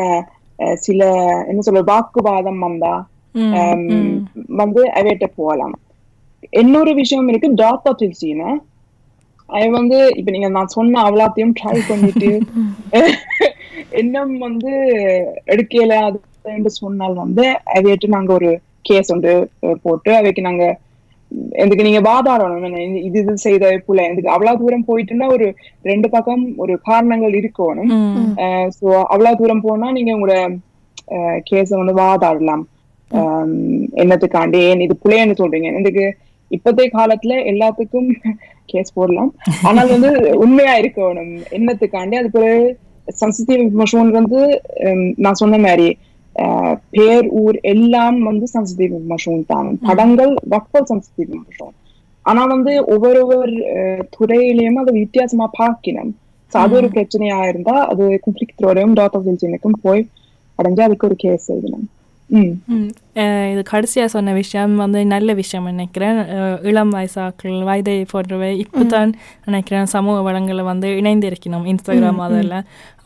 சில 0.82 1.04
என்ன 1.50 1.62
சொல்ற 1.62 1.82
வாக்குவாதம் 1.88 2.62
வந்தா. 2.66 2.94
வந்து 4.60 4.82
அவைட்ட 4.98 5.26
போகலாம் 5.34 5.74
இன்னொரு 6.54 6.92
விஷயம் 7.00 7.30
இருக்கு 7.30 7.50
டாட்டா 7.60 7.92
திருச்சின்னு 7.94 8.50
அது 9.50 9.68
வந்து 9.72 9.98
இப்ப 10.20 10.32
நீங்க 10.32 10.50
நான் 10.50 10.76
சொன்ன 10.76 11.02
அவ்வளோத்தையும் 11.04 11.56
ட்ரை 11.56 11.80
பண்ணிட்டு 11.88 12.30
இன்னும் 14.02 14.36
வந்து 14.40 14.72
எடுக்கல 15.48 15.98
அது 16.04 16.20
சொன்னால் 16.78 17.16
வந்து 17.18 17.44
அவையிட்டு 17.74 18.08
நாங்க 18.10 18.32
ஒரு 18.34 18.52
கேஸ் 18.86 19.12
ஒன்று 19.14 19.34
அஹ், 19.64 19.78
போட்டு 19.84 20.12
அவைக்கு 20.18 20.42
நாங்க 20.42 20.66
எதுக்கு 21.62 21.86
நீங்க 21.86 22.02
வாதாடணும் 22.08 22.76
இது 23.04 23.20
இது 23.20 23.34
செய்த 23.44 23.70
புல 23.86 24.02
எதுக்கு 24.10 24.34
அவ்வளவு 24.34 24.60
தூரம் 24.60 24.88
போயிட்டுன்னா 24.90 25.28
ஒரு 25.36 25.46
ரெண்டு 25.84 26.08
பக்கம் 26.10 26.44
ஒரு 26.58 26.74
காரணங்கள் 26.84 27.34
இருக்கணும். 27.40 27.90
சோ 28.78 28.86
அவ்வளவு 29.14 29.40
தூரம் 29.40 29.64
போனா 29.64 29.88
நீங்க 29.92 30.12
உங்களோட 30.18 30.36
கேஸ 31.50 31.70
வந்து 31.76 31.96
வாதாடலாம். 32.02 32.64
என்னத்துக்காண்டி 34.02 34.60
ஏன் 34.68 34.84
இது 34.86 34.96
புள்ளைன்னு 35.02 35.40
சொல்றீங்க. 35.42 35.72
இதுக்கு 35.82 36.06
இப்பத்தைய 36.52 36.88
காலத்துல 36.92 37.36
எல்லாத்துக்கும் 37.52 38.10
கேஸ் 38.66 38.96
போடலாம். 38.96 39.32
ஆனால் 39.64 39.92
வந்து 39.96 40.10
உண்மையா 40.44 40.74
இருக்கணும். 40.82 41.34
என்னத்துக்காண்டி 41.58 42.18
அது 42.22 42.30
பிறகு 42.32 42.62
சென்சிட்டிவ் 43.08 43.62
இன்ஃபர்மேஷன் 43.64 44.18
வந்து 44.20 44.42
நான் 45.18 45.42
சொன்ன 45.42 45.58
மாதிரி 45.60 45.88
பேர் 46.96 47.28
ஊர் 47.42 47.58
எல்லாம் 47.74 48.18
வந்து 48.30 48.46
சென்சிட்டிவ் 48.56 48.92
இன்ஃபர்மேஷன் 48.98 49.46
தான். 49.54 49.70
படங்கள் 49.88 50.34
வக்கல் 50.56 50.88
சென்சிட்டிவ் 50.92 51.30
இன்ஃபர்மேஷன் 51.36 51.74
ஆனா 52.26 52.42
வந்து 52.46 52.74
ஒவ்வொரு 52.94 53.20
ஒவ்வொரு 53.24 53.56
துறையிலயும் 54.16 54.82
அது 54.82 54.92
வித்தியாசமா 55.04 55.48
பார்க்கணும். 55.62 56.12
So 56.52 56.60
அது 56.64 56.74
ஒரு 56.80 56.88
பிரச்சனையா 56.96 57.38
இருந்தா 57.52 57.76
அது 57.92 58.04
கும்ப்ளிக் 58.26 58.64
ரோடையும் 58.66 58.98
டாக்டர் 59.00 59.24
வில்ஜினுக்கும் 59.28 59.78
போய் 59.86 60.02
அடைஞ்சு 60.60 60.82
அதுக்கு 60.86 61.08
ஒரு 61.10 61.16
கேஸ் 61.24 61.46
எழுதணும். 61.54 61.86
இது 63.54 63.62
கடைசியாக 63.72 64.10
சொன்ன 64.14 64.34
விஷயம் 64.40 64.74
வந்து 64.82 65.00
நல்ல 65.14 65.30
விஷயம் 65.40 65.68
நினைக்கிறேன். 65.72 66.18
இளம் 66.70 66.94
வயசாக்கள் 66.96 67.58
வயதை 67.70 67.96
போன்றவை 68.12 68.50
இப்போ 68.64 68.84
தான் 68.94 69.12
நினைக்கிறேன். 69.48 69.90
சமூக 69.96 70.18
வளங்களை 70.28 70.64
வந்து 70.70 70.90
இணைந்திருக்கணும் 71.02 71.66
இன்ஸ்டாகிராம் 71.72 72.22
அதில். 72.28 72.56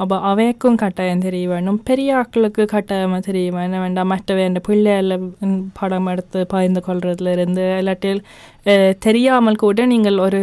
அப்போ 0.02 0.18
அவைக்கும் 0.32 0.80
கட்டாயம் 0.84 1.26
தெரிய 1.28 1.48
வேணும். 1.54 1.80
பெரிய 1.90 2.18
ஆட்களுக்கு 2.20 2.66
கட்டாயமாக 2.76 3.22
தெரிய 3.30 3.48
வேணும். 3.58 3.84
வேண்டாம் 3.86 4.12
மற்ற 4.14 4.36
வேண்ட 4.42 4.62
பிள்ளைகள 4.70 5.18
படம் 5.80 6.10
எடுத்து 6.14 6.42
பகிர்ந்து 6.54 6.84
கொள்றதுல 6.88 7.34
இருந்து 7.38 7.66
இல்லாட்டில் 7.82 8.24
தெரியாமல் 9.08 9.62
கூட 9.66 9.86
நீங்கள் 9.94 10.20
ஒரு 10.28 10.42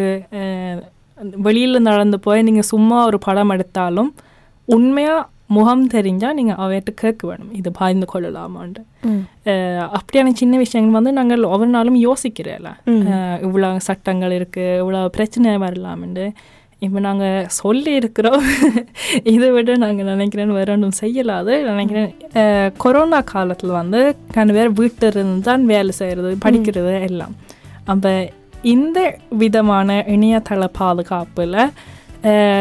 வெளியில் 1.46 1.86
நடந்து 1.90 2.18
போய் 2.26 2.46
நீங்கள் 2.48 2.70
சும்மா 2.74 2.98
ஒரு 3.10 3.18
படம் 3.26 3.52
எடுத்தாலும் 3.54 4.10
உண்மையாக 4.68 5.22
முகம் 5.50 5.88
தெரிஞ்சால் 5.88 6.32
நீங்கள் 6.32 6.56
அவையிட்ட 6.56 6.90
கேட்க 6.94 7.26
வேணும். 7.28 7.52
இது 7.52 7.70
பகிர்ந்து 7.72 8.06
கொள்ளலாமான்ட்டு. 8.12 8.82
அப்படியான 9.96 10.32
சின்ன 10.32 10.56
விஷயங்கள் 10.56 10.92
வந்து 10.92 11.12
நாங்கள் 11.12 11.42
ஒவ்வொரு 11.44 11.70
நாளும் 11.70 11.98
யோசிக்கிறேன்ல 12.02 12.70
அஹ் 12.86 13.38
இவ்வளோ 13.46 13.76
சட்டங்கள் 13.88 14.30
இருக்குது 14.30 14.78
இவ்வளோ 14.82 15.06
பிரச்சனை 15.08 15.56
வரலாம்னு 15.58 16.26
இப்போ 16.78 17.00
நாங்கள் 17.00 17.46
சொல்லி 17.54 17.92
இருக்கிறோம் 17.94 18.40
இதை 19.34 19.50
விட 19.50 19.76
நாங்கள் 19.76 20.04
நினைக்கிறேன் 20.04 20.52
வேற 20.52 20.72
ஒன்றும் 20.72 20.96
செய்யலாது 21.00 21.54
நினைக்கிறேன் 21.62 22.10
கொரோனா 22.76 23.20
காலத்தில் 23.32 23.70
வந்து 23.70 24.00
கண 24.34 24.52
பேர் 24.52 24.72
வீட்டில் 24.72 25.10
இருந்து 25.10 25.40
தான் 25.40 25.64
வேலை 25.64 25.92
செய்கிறது 25.92 26.36
படிக்கிறது 26.44 27.00
எல்லாம். 27.08 27.34
அப்போ 27.84 28.12
இந்த 28.66 28.98
விதமான 29.38 30.04
இணையதள 30.08 30.68
பாதுகாப்பில் 30.78 31.58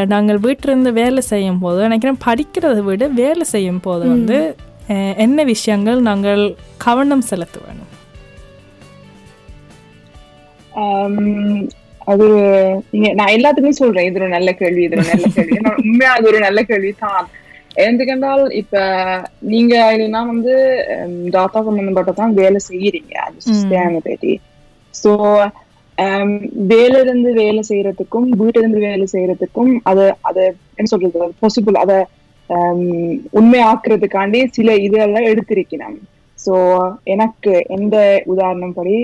நாங்கள் 0.08 0.40
வீட்டிலிருந்து 0.40 0.92
வேலை 0.94 1.22
செய்யும் 1.24 1.60
போது 1.60 1.88
நினைக்கிறேன் 1.88 2.24
படிக்கிறதை 2.26 2.82
விட 2.84 3.08
வேலை 3.16 3.46
செய்யும் 3.46 3.82
போது 3.82 4.06
வந்து 4.10 4.38
என்ன 5.18 5.44
விஷயங்கள் 5.46 6.00
நாங்கள் 6.02 6.42
கவனம் 6.78 7.22
செலுத்த 7.22 7.58
வேணும் 7.66 7.92
அது 12.06 12.26
நீங்க 12.92 13.10
நான் 13.14 13.34
எல்லாத்துக்குமே 13.34 13.76
சொல்றேன் 13.76 14.08
இது 14.08 14.20
ஒரு 14.20 14.30
நல்ல 14.30 14.52
கேள்வி 14.54 14.82
இது 14.84 14.98
ஒரு 14.98 15.08
நல்ல 15.12 15.28
கேள்வி. 15.36 15.58
உண்மையா 15.82 16.12
அது 16.14 16.28
ஒரு 16.28 16.40
நல்ல 16.40 16.62
கேள்வி 16.64 16.92
தான் 17.02 17.28
எதுக்கென்றால் 17.84 18.44
இப்ப 18.54 18.82
நீங்க 19.46 19.74
இல்லைன்னா 19.94 20.22
வந்து 20.28 20.54
டாட்டா 21.32 21.60
சம்பந்தப்பட்டதான் 21.68 22.34
வேலை 22.34 22.60
செய்யறீங்க 22.70 23.14
அது 23.22 24.02
பேட்டி 24.02 24.34
ஸோ 24.94 25.12
வேலை 26.72 26.98
இருந்து 27.00 27.30
வேலை 27.40 27.62
செய்யறதுக்கும் 27.70 28.28
வீட்டுல 28.40 28.64
இருந்து 28.64 28.82
வேலை 28.88 29.06
செய்யறதுக்கும் 29.14 29.72
அது 29.92 30.06
அது 30.30 30.44
என்ன 30.78 30.88
சொல்றது 30.94 31.28
பாசிபிள் 31.42 31.84
அதை 31.84 31.98
உண்மையாக்குறதுக்காண்டி 33.40 34.40
சில 34.58 34.70
இதெல்லாம் 34.88 35.30
எடுத்திருக்கிறேன். 35.32 35.96
ஸோ 36.40 36.54
எனக்கு 37.14 37.54
எந்த 37.78 37.96
உதாரணம் 38.34 38.76
படி 38.76 38.96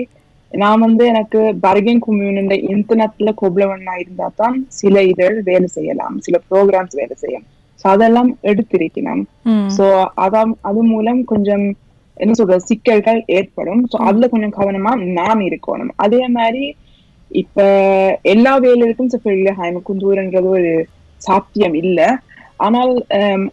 நான் 0.52 0.82
வந்து 0.84 1.02
எனக்கு 1.12 1.40
பர்கிங் 1.64 2.02
கம்யூனிண்ட 2.06 2.54
இன்டர்நெட்ல 2.70 3.32
கொப்ளவனா 3.40 3.94
இருந்தா 4.02 4.28
தான் 4.34 4.56
சில 4.78 5.02
இதழ் 5.12 5.36
வேலை 5.48 5.68
செய்யலாம் 5.76 6.16
சில 6.26 6.36
ப்ரோக்ராம்ஸ் 6.48 6.98
வேலை 7.00 7.16
செய்யும் 7.16 7.46
ஸோ 7.80 7.86
அதெல்லாம் 7.92 8.30
எடுத்திருக்கிறேன். 8.50 9.22
ஸோ 9.76 9.84
அதான் 10.24 10.52
அது 10.68 10.80
மூலம் 10.90 11.20
கொஞ்சம் 11.32 11.64
என்ன 12.16 12.32
சொல்றது 12.32 12.68
சிக்கல்கள் 12.70 13.20
ஏற்படும். 13.36 13.82
ஸோ 13.90 13.96
அதுல 14.08 14.26
கொஞ்சம் 14.32 14.56
கவனமா 14.58 14.90
நான் 15.18 15.40
இருக்கணும். 15.48 15.92
அதே 16.04 16.22
மாதிரி 16.36 16.62
இப்ப 17.30 17.60
எல்லா 18.24 18.52
வேலைகளுக்கும் 18.58 19.12
சில 19.14 19.52
ஹைமக்கும் 19.58 20.00
தூரன்றது 20.00 20.48
ஒரு 20.50 20.72
சாத்தியம் 21.20 21.76
இல்லை. 21.82 22.08
ஆனால் 22.58 22.92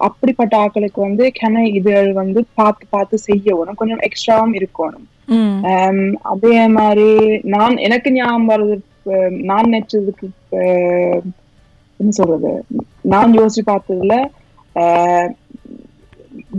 அப்படிப்பட்ட 0.07 0.53
ஆட்களுக்கு 0.57 0.99
வந்து 1.01 1.25
கன 1.35 1.65
இதழ் 1.71 2.09
வந்து 2.13 2.39
பார்த்து 2.53 2.85
பார்த்து 2.89 3.17
செய்யணும். 3.27 3.79
கொஞ்சம் 3.81 4.03
எக்ஸ்ட்ராவும் 4.07 4.55
இருக்கணும். 4.59 5.05
அதே 6.33 6.57
மாதிரி 6.77 7.09
நான் 7.53 7.75
எனக்கு 7.85 8.09
ஞாபகம் 8.13 8.51
வர்றது 8.51 8.75
அஹ், 9.13 9.35
நான் 9.49 9.67
நினைச்சதுக்கு 9.67 10.25
என்ன 11.99 12.11
சொல்றது? 12.11 12.51
நான் 13.05 13.37
யோசிச்சு 13.39 13.63
பார்த்ததுல 13.65 14.15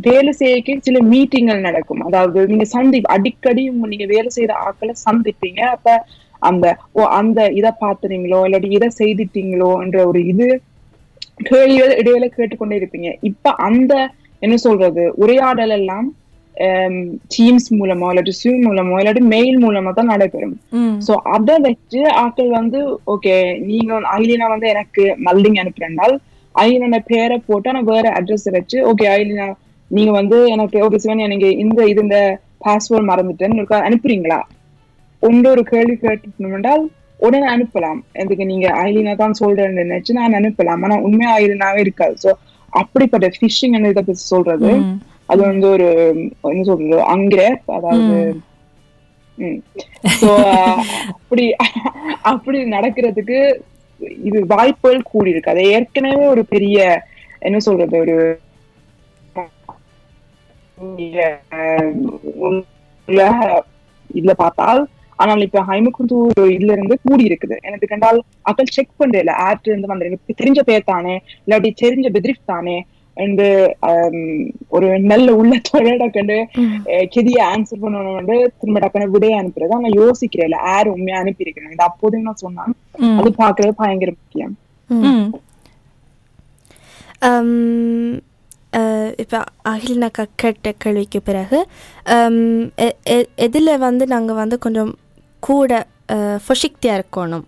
வேலை 0.07 0.33
செய்யக்கு 0.41 0.73
சில 0.79 0.99
மீட்டிங்கள் 1.11 1.61
நடக்கும். 1.61 2.03
அதாவது 2.03 2.39
நீங்க 2.47 2.65
சந்தி 2.73 2.99
அடிக்கடி 3.15 3.63
நீங்க 3.93 4.07
வேலை 4.07 4.31
செய்யற 4.37 4.53
ஆட்களை 4.67 4.95
சந்திப்பீங்க. 5.07 5.61
அப்ப 5.77 5.89
அந்த 6.43 6.67
ஓ 6.93 7.03
அந்த 7.21 7.51
இதை 7.51 7.71
பார்த்துறீங்களோ 7.83 8.41
இல்லாட்டி 8.47 8.71
இதை 8.79 8.89
செய்துட்டீங்களோ 9.01 9.71
என்ற 9.85 10.07
ஒரு 10.07 10.21
இது 10.33 10.47
கேள்விகள் 11.51 11.99
இடையில 12.01 12.27
கேட்டுக்கொண்டே 12.37 12.79
இருப்பீங்க. 12.81 13.11
இப்ப 13.23 13.51
அந்த 13.69 13.93
என்ன 14.43 14.57
சொல்றது 14.57 15.03
உரையாடல் 15.23 15.75
எல்லாம் 15.77 16.09
டீம்ஸ் 17.35 17.69
மூலமோ 17.79 18.07
இல்லாட்டி 18.11 18.33
Zoom 18.41 18.57
மூலமோ 18.67 18.97
இல்லாட்டி 19.01 19.23
மெயில் 19.35 19.59
மூலமா 19.65 19.91
தான் 19.99 20.11
நடைபெறும். 20.13 20.55
சோ 21.07 21.13
அதை 21.37 21.57
வச்சு 21.67 22.01
ஆட்கள் 22.23 22.51
வந்து 22.57 22.79
ஓகே 23.15 23.35
நீங்க 23.69 24.01
ஐலினா 24.17 24.49
வந்து 24.55 24.69
எனக்கு 24.75 25.05
மல்லிங் 25.27 25.59
அனுப்புறேன்னால் 25.63 26.15
ஐலினா 26.55 27.01
பேரை 27.13 27.37
போட்டு 27.49 27.75
நான் 27.77 27.91
வேற 27.95 28.07
அட்ரஸ் 28.21 28.49
வச்சு 28.57 28.79
ஓகே 28.93 29.07
ஐலினா 29.19 29.47
நீங்க 29.91 30.13
வந்து 30.21 30.39
எனக்கு 30.55 30.79
ஓகே 30.87 31.01
சிவன் 31.05 31.27
எனக்கு 31.27 31.51
இந்த 31.65 31.87
இது 31.93 32.03
இந்த 32.07 32.19
பாஸ்வேர்ட் 32.67 33.11
மறந்துட்டேன்னு 33.11 33.67
அனுப்புறீங்களா? 33.89 34.41
ஒன்று 35.23 35.47
ஒரு 35.55 35.63
கேள்வி 35.73 35.97
கேட்டுக்கணும் 36.05 36.57
என்றால் 36.59 36.85
உடனே 37.21 37.47
அனுப்பலாம். 37.55 38.01
எதுக்கு 38.23 38.45
நீங்க 38.51 38.67
ஐலினா 38.85 39.15
தான் 39.23 39.39
சொல்றேன்னு 39.41 39.83
நினைச்சு 39.85 40.19
நான் 40.19 40.39
அனுப்பலாம். 40.41 40.83
ஆனா 40.87 40.97
உண்மையா 41.07 41.31
ஐலினாவே 41.43 41.81
இருக்காது. 41.85 42.17
சோ 42.25 42.31
அப்படிப்பட்ட 42.73 43.27
ஃபிஷிங் 43.37 43.77
இதை 43.79 44.03
பத்தி 44.03 44.25
சொல்றது. 44.35 44.73
அது 45.33 45.41
வந்து 45.51 45.67
ஒரு 45.77 45.89
என்ன 46.51 46.63
சொல்றது 46.71 46.99
அங்கிரே 47.15 47.49
அதாவது 47.79 48.19
அப்படி 51.17 51.45
அப்படி 52.31 52.59
நடக்கிறதுக்கு 52.77 53.39
இது 54.29 54.39
வாய்ப்புகள் 54.53 55.09
கூடி 55.11 55.33
இருக்கு. 55.33 55.53
அது 55.53 55.63
ஏற்கனவே 55.77 56.25
ஒரு 56.35 56.43
பெரிய 56.53 56.79
என்ன 57.49 57.59
சொல்றது 57.69 57.97
ஒரு 58.05 58.17
இதுல 64.11 64.35
பார்த்தால் 64.43 64.81
ஆனால் 65.19 65.43
இப்ப 65.45 65.63
ஹைமகுந்து 65.69 66.17
இதுல 66.55 66.75
இருந்து 66.75 66.97
கூடி 67.05 67.25
இருக்குது. 67.29 67.57
எனக்கு 67.63 67.87
கண்டால் 67.87 68.19
அக்கள் 68.45 68.75
செக் 68.77 68.99
பண்றேல 69.01 69.33
ஆட் 69.47 69.69
இருந்து 69.69 69.91
வந்து 69.93 70.09
தெரிஞ்ச 70.39 70.63
பேர் 70.65 70.91
தானே 70.91 71.15
இல்லாட்டி 71.41 71.71
தெரிஞ்ச 71.83 72.09
பெத்ரிஃப் 72.17 72.51
தானே 72.51 72.77
என்று 73.17 73.47
ஒரு 74.77 74.89
நல்ல 75.07 75.29
உள்ளத்தோட 75.39 75.87
கண்டு 76.11 76.37
அஹ், 76.91 77.07
கெதிய 77.15 77.39
ஆன்சர் 77.53 77.83
பண்ணணும் 77.83 78.19
வந்து 78.19 78.37
திரும்ப 78.59 78.81
டக்குனு 78.81 79.13
விடைய 79.15 79.41
அனுப்புறது. 79.41 79.73
ஆனா 79.73 79.91
யோசிக்கிறேன் 79.97 80.29
யார் 80.61 80.93
உண்மையா 80.93 81.19
அனுப்பியிருக்கிறேன். 81.23 81.75
இது 81.75 81.89
அப்போதையும் 81.89 82.29
நான் 82.29 82.43
சொன்னான். 82.45 82.75
அது 83.21 83.31
பாக்குறது 83.41 83.73
பயங்கர 83.81 84.13
முக்கியம். 84.17 84.55
இப்போ 89.23 89.39
அகில்னாக்கா 89.71 90.25
கேட்ட 90.37 90.73
கேள்விக்கு 90.79 91.21
பிறகு 91.23 91.59
எதில் 93.39 93.83
வந்து 93.87 94.05
நாங்கள் 94.07 94.41
வந்து 94.41 94.57
கொஞ்சம் 94.59 94.91
கூட 95.41 95.73
ஃபொஷிக்தியாக 96.45 96.99
இருக்கணும். 96.99 97.47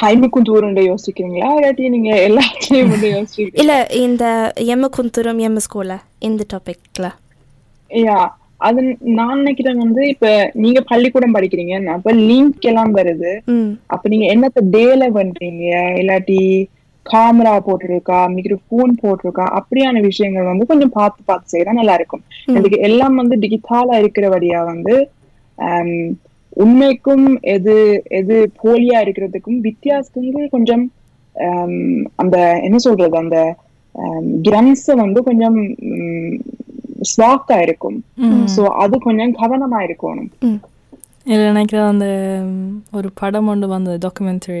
ஹைமகுந்து 0.00 0.52
ஊருண்ட 0.56 0.80
யோசிக்கிறீங்களா? 0.88 1.48
இல்லாட்டி 1.58 1.84
நீங்க 1.94 2.10
எல்லாத்தையும் 2.28 2.92
யோசிக்கிறீங்க 3.16 3.60
இல்லை 3.62 3.78
இந்த 4.06 4.24
எம்ம 4.74 4.90
குந்துரம் 4.96 5.40
எம்ம 5.48 5.62
ஸ்கூலில் 5.66 6.04
இந்த 6.28 6.42
டாப்பிக்கில் 6.52 7.08
யா 7.90 8.18
அது 8.66 8.80
நான் 9.16 9.40
நினைக்கிறேன் 9.40 9.82
வந்து 9.84 10.02
இப்ப 10.12 10.28
நீங்க 10.64 10.80
பள்ளிக்கூடம் 10.90 11.34
படிக்கிறீங்க 11.36 11.74
அப்ப 11.96 12.12
லிங்க் 12.28 12.68
எல்லாம் 12.70 12.92
வருது. 12.98 13.32
அப்ப 13.94 14.04
நீங்க 14.12 14.26
என்னத்த 14.34 14.62
டேல 14.76 15.08
பண்றீங்க? 15.18 15.64
இல்லாட்டி 16.02 16.38
கேமரா 17.06 17.54
போட்டிருக்கா 17.66 18.20
மிக்ரோஃபோன் 18.34 18.92
போட்டிருக்கா 19.02 19.44
அப்படியான 19.58 20.00
விஷயங்கள் 20.06 20.50
வந்து 20.50 20.70
கொஞ்சம் 20.70 20.94
பார்த்து 20.98 21.28
பார்த்து 21.30 21.52
செய்யறா 21.52 21.74
நல்லா 21.78 21.96
இருக்கும் 21.98 22.22
இதுக்கு 22.56 22.78
எல்லாம் 22.88 23.18
வந்து 23.20 23.36
டிஜிட்டலா 23.44 23.96
இருக்கிறபடியா 24.02 24.60
வந்து 24.72 24.94
ஆம், 25.58 25.92
உண்மைக்கும் 26.56 27.26
எது 27.54 27.74
எது 28.20 28.36
போலியா 28.62 28.98
இருக்கிறதுக்கும் 29.04 29.60
வித்தியாசம் 29.68 30.26
வந்து 30.28 30.54
கொஞ்சம் 30.56 30.84
அந்த 32.22 32.36
என்ன 32.66 32.78
சொல்றது 32.84 33.16
அந்த 33.22 33.38
கிரன்ஸ் 34.46 34.86
வந்து 35.02 35.20
கொஞ்சம் 35.28 35.58
ஸ்வாக்கா 37.10 37.56
இருக்கும். 37.66 37.98
சோ 38.54 38.62
அது 38.82 38.96
கொஞ்சம் 39.06 39.32
கவனமா 39.40 39.78
இருக்கணும். 39.86 40.30
இல்லை 41.26 41.44
நினைக்கிறேன் 41.50 41.90
அந்த 41.92 42.06
ஒரு 42.98 43.08
படம் 43.20 43.48
ஒன்று 43.52 43.66
வந்தது 43.74 43.96
டாக்குமெண்ட்ரி 44.04 44.60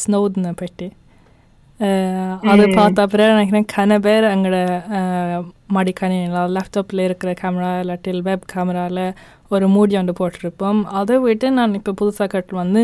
ஸ்னோதனை 0.00 0.52
பற்றி. 0.62 0.88
அது 2.52 2.64
பார்த்த 2.78 3.04
அப்புறம் 3.04 3.34
நினைக்கிறேன் 3.34 3.70
கன 3.74 3.98
பேர் 4.06 4.24
எங்களோட 4.34 4.58
மடிக்கணினியில் 5.76 6.52
லேப்டாப்பில் 6.54 7.06
இருக்கிற 7.06 7.30
கேமரா 7.40 7.70
இல்லாட்டி 7.82 8.20
வெப் 8.26 8.50
கேமராவில் 8.52 9.04
ஒரு 9.54 9.66
மூடி 9.74 9.94
ஒன்று 10.00 10.12
போட்டிருப்போம். 10.18 10.80
அதை 10.98 11.16
விட்டு 11.24 11.46
நான் 11.58 11.76
இப்போ 11.78 11.92
புதுசாக 12.00 12.28
கட்டு 12.34 12.54
வந்து 12.60 12.82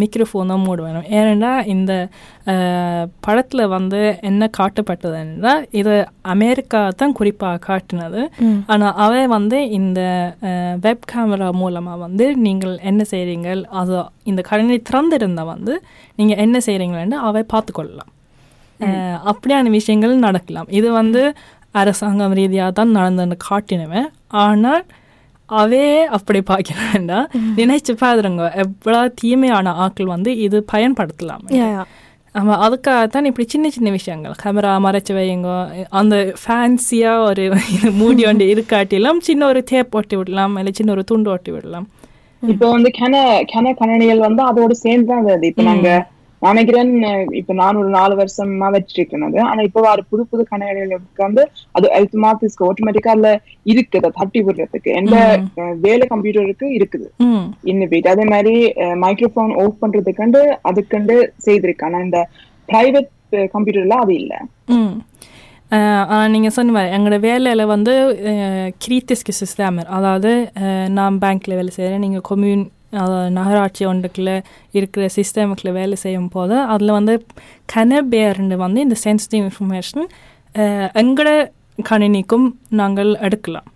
மிக்ரோஃபோன் 0.00 0.50
தான் 0.52 0.64
மூடுவேன். 0.66 0.98
ஏனெண்டா 1.18 1.52
இந்த 1.74 1.92
படத்தில் 3.26 3.64
வந்து 3.76 4.00
என்ன 4.30 4.48
காட்டப்பட்டதுன்னா 4.58 5.54
இது 5.80 5.94
அமெரிக்கா 6.34 6.80
தான் 7.02 7.16
குறிப்பாக 7.20 7.62
காட்டினது. 7.68 8.22
ஆனால் 8.72 8.96
அவை 9.06 9.22
வந்து 9.36 9.60
இந்த 9.80 10.00
வெப் 10.86 11.06
கேமரா 11.12 11.50
மூலமாக 11.62 12.02
வந்து 12.06 12.26
நீங்கள் 12.46 12.74
என்ன 12.92 13.02
செய்கிறீங்கள் 13.12 13.62
அது 13.82 13.96
இந்த 14.32 14.42
கணினி 14.50 14.80
திறந்திருந்தால் 14.90 15.52
வந்து 15.54 15.74
நீங்கள் 16.20 16.42
என்ன 16.46 16.58
செய்கிறீங்களேன்னு 16.68 17.24
அவை 17.30 17.44
பார்த்துக்கொள்ளலாம் 17.54 18.12
அப்படியான 19.30 19.70
விஷயங்கள் 19.78 20.24
நடக்கலாம். 20.26 20.68
இது 20.78 20.88
வந்து 21.00 21.22
அரசாங்கம் 21.80 22.36
ரீதியாக 22.40 22.76
தான் 22.78 22.94
நடந்தன்னு 22.98 23.36
காட்டினவன் 23.48 24.08
ஆனால் 24.44 24.84
அவே 25.48 25.86
அப்படி 26.16 26.40
பார்க்க 26.50 26.74
வேண்டாம் 26.82 27.26
நினைச்சு 27.60 27.92
பாருங்க. 28.02 28.44
எவ்வளோ 28.62 29.00
தீமையான 29.20 29.74
ஆட்கள் 29.84 30.14
வந்து 30.14 30.30
இது 30.46 30.58
பயன்படுத்தலாம். 30.72 31.44
ஆமாம் 32.34 32.62
அதுக்காகத்தான் 32.66 33.26
இப்படி 33.30 33.44
சின்ன 33.52 33.66
சின்ன 33.74 33.88
விஷயங்கள். 33.96 34.32
கேமரா 34.42 34.70
மறைச்சு 34.86 35.12
வைங்க 35.16 35.50
அந்த 36.00 36.14
ஃபேன்சியாக 36.42 37.26
ஒரு 37.28 37.44
மூடி 38.00 38.22
ஒன்று 38.30 38.46
இருக்காட்டிலும் 38.54 39.20
சின்ன 39.28 39.46
ஒரு 39.50 39.60
டேப் 39.70 39.94
ஒட்டி 39.98 40.16
விடலாம் 40.20 40.56
இல்லை 40.60 40.72
சின்ன 40.78 40.92
ஒரு 40.96 41.04
துண்டு 41.10 41.30
ஒட்டி 41.34 41.52
விடலாம். 41.56 41.86
இப்ப 42.42 42.64
வந்து 42.74 42.90
கன 43.00 43.14
கன 43.52 43.74
கணனிகள் 43.80 44.26
வந்து 44.26 44.42
அதோட 44.50 44.72
சேர்ந்து 44.84 45.10
தான் 45.12 45.26
வருது. 45.28 45.48
இப்ப 45.52 45.62
நாங்க 45.70 45.88
நான் 45.90 46.10
நினைக்கிறேன் 46.44 46.90
இப்ப 47.40 47.54
நான் 47.60 47.78
ஒரு 47.80 47.90
நாலு 47.96 48.14
வருஷமா 48.20 48.68
வச்சிருக்கேன் 48.74 49.26
அது. 49.28 49.38
ஆனா 49.50 49.60
இப்ப 49.68 49.82
வர 49.86 50.02
புது 50.10 50.22
புது 50.30 50.42
கணனிகளுக்கு 50.50 51.24
வந்து 51.26 51.42
அது 51.78 51.86
automatic 51.98 52.56
ஆட்டோமேட்டிக்கா 52.68 53.14
அதுல 53.14 53.30
இருக்குது 53.72 54.10
தட்டி 54.18 54.40
விடுறதுக்கு. 54.46 54.90
எந்த 55.00 55.16
வேலை 55.86 56.06
கம்ப்யூட்டருக்கு 56.12 56.68
இருக்குது. 56.78 57.08
ம் 57.26 57.46
இன்னபிட் 57.72 58.10
அதே 58.12 58.26
மாதிரி 58.34 58.54
மைக்ரோஃபோன் 59.04 59.54
ஆஃப் 59.64 59.80
பண்றதுக்கண்டு 59.82 60.42
அதுக்கண்டு 60.70 61.16
செய்திருக்கு 61.46 61.86
ஆனா 61.88 62.00
இந்த 62.06 62.20
பிரைவேட் 62.68 63.10
கம்ப்யூட்டர்ல 63.54 63.96
அது 64.04 64.14
இல்ல. 64.22 64.32
ம் 64.76 64.94
நீங்கள் 66.32 66.54
சொன்ன 66.56 66.72
மாதிரி 66.74 66.92
எங்களோட 66.96 67.18
வேலையில் 67.20 67.70
வந்து 67.72 67.92
கிரீத்திஸ்க்கு 68.84 69.32
சிஸ்டமர் 69.40 69.88
அதாவது 69.96 70.30
நான் 70.98 71.20
பேங்க்கில் 71.22 71.58
வேலை 71.58 71.70
செய்கிறேன் 71.76 72.04
நீங்கள் 72.04 72.26
கொம்யூன் 72.28 72.64
நகராட்சி 73.38 73.82
ஒன்றுக்குள்ள 73.86 74.32
இருக்கிற 74.78 75.08
சிஸ்டமுக்குள்ள 75.16 75.72
வேலை 75.80 75.98
செய்யும் 76.04 76.32
போது 76.36 76.56
அதில் 76.74 76.96
வந்து 76.98 77.14
கன 77.74 78.00
பேர்னு 78.14 78.56
வந்து 78.64 78.80
இந்த 78.86 78.98
சென்சிட்டிவ் 79.04 79.44
இன்ஃபர்மேஷன் 79.44 80.06
எங்களோட 81.02 81.30
கணினிக்கும் 81.90 82.48
நாங்கள் 82.80 83.12
எடுக்கலாம். 83.28 83.68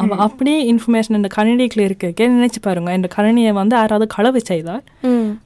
அப்ப 0.00 0.16
அப்படி 0.24 0.52
இன்ஃபர்மேஷன் 0.72 1.18
இந்த 1.18 1.28
கணினிக்குள்ள 1.36 1.84
இருக்க 1.88 2.26
நினைச்சு 2.36 2.60
பாருங்க. 2.66 2.90
இந்த 2.98 3.08
கணினியை 3.16 3.52
வந்து 3.58 3.74
யாராவது 3.76 4.06
களவு 4.14 4.40
செய்தால் 4.50 4.82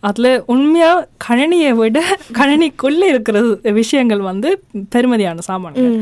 அதுல 0.09 0.33
உண்மையா 0.55 0.93
கணினியை 1.29 1.73
விட 1.81 2.01
கணினிக்குள்ள 2.41 3.03
இருக்கிற 3.13 3.41
விஷயங்கள் 3.81 4.23
வந்து 4.31 4.51
பெருமதியான 4.95 5.45
சாமான்கள். 5.51 5.97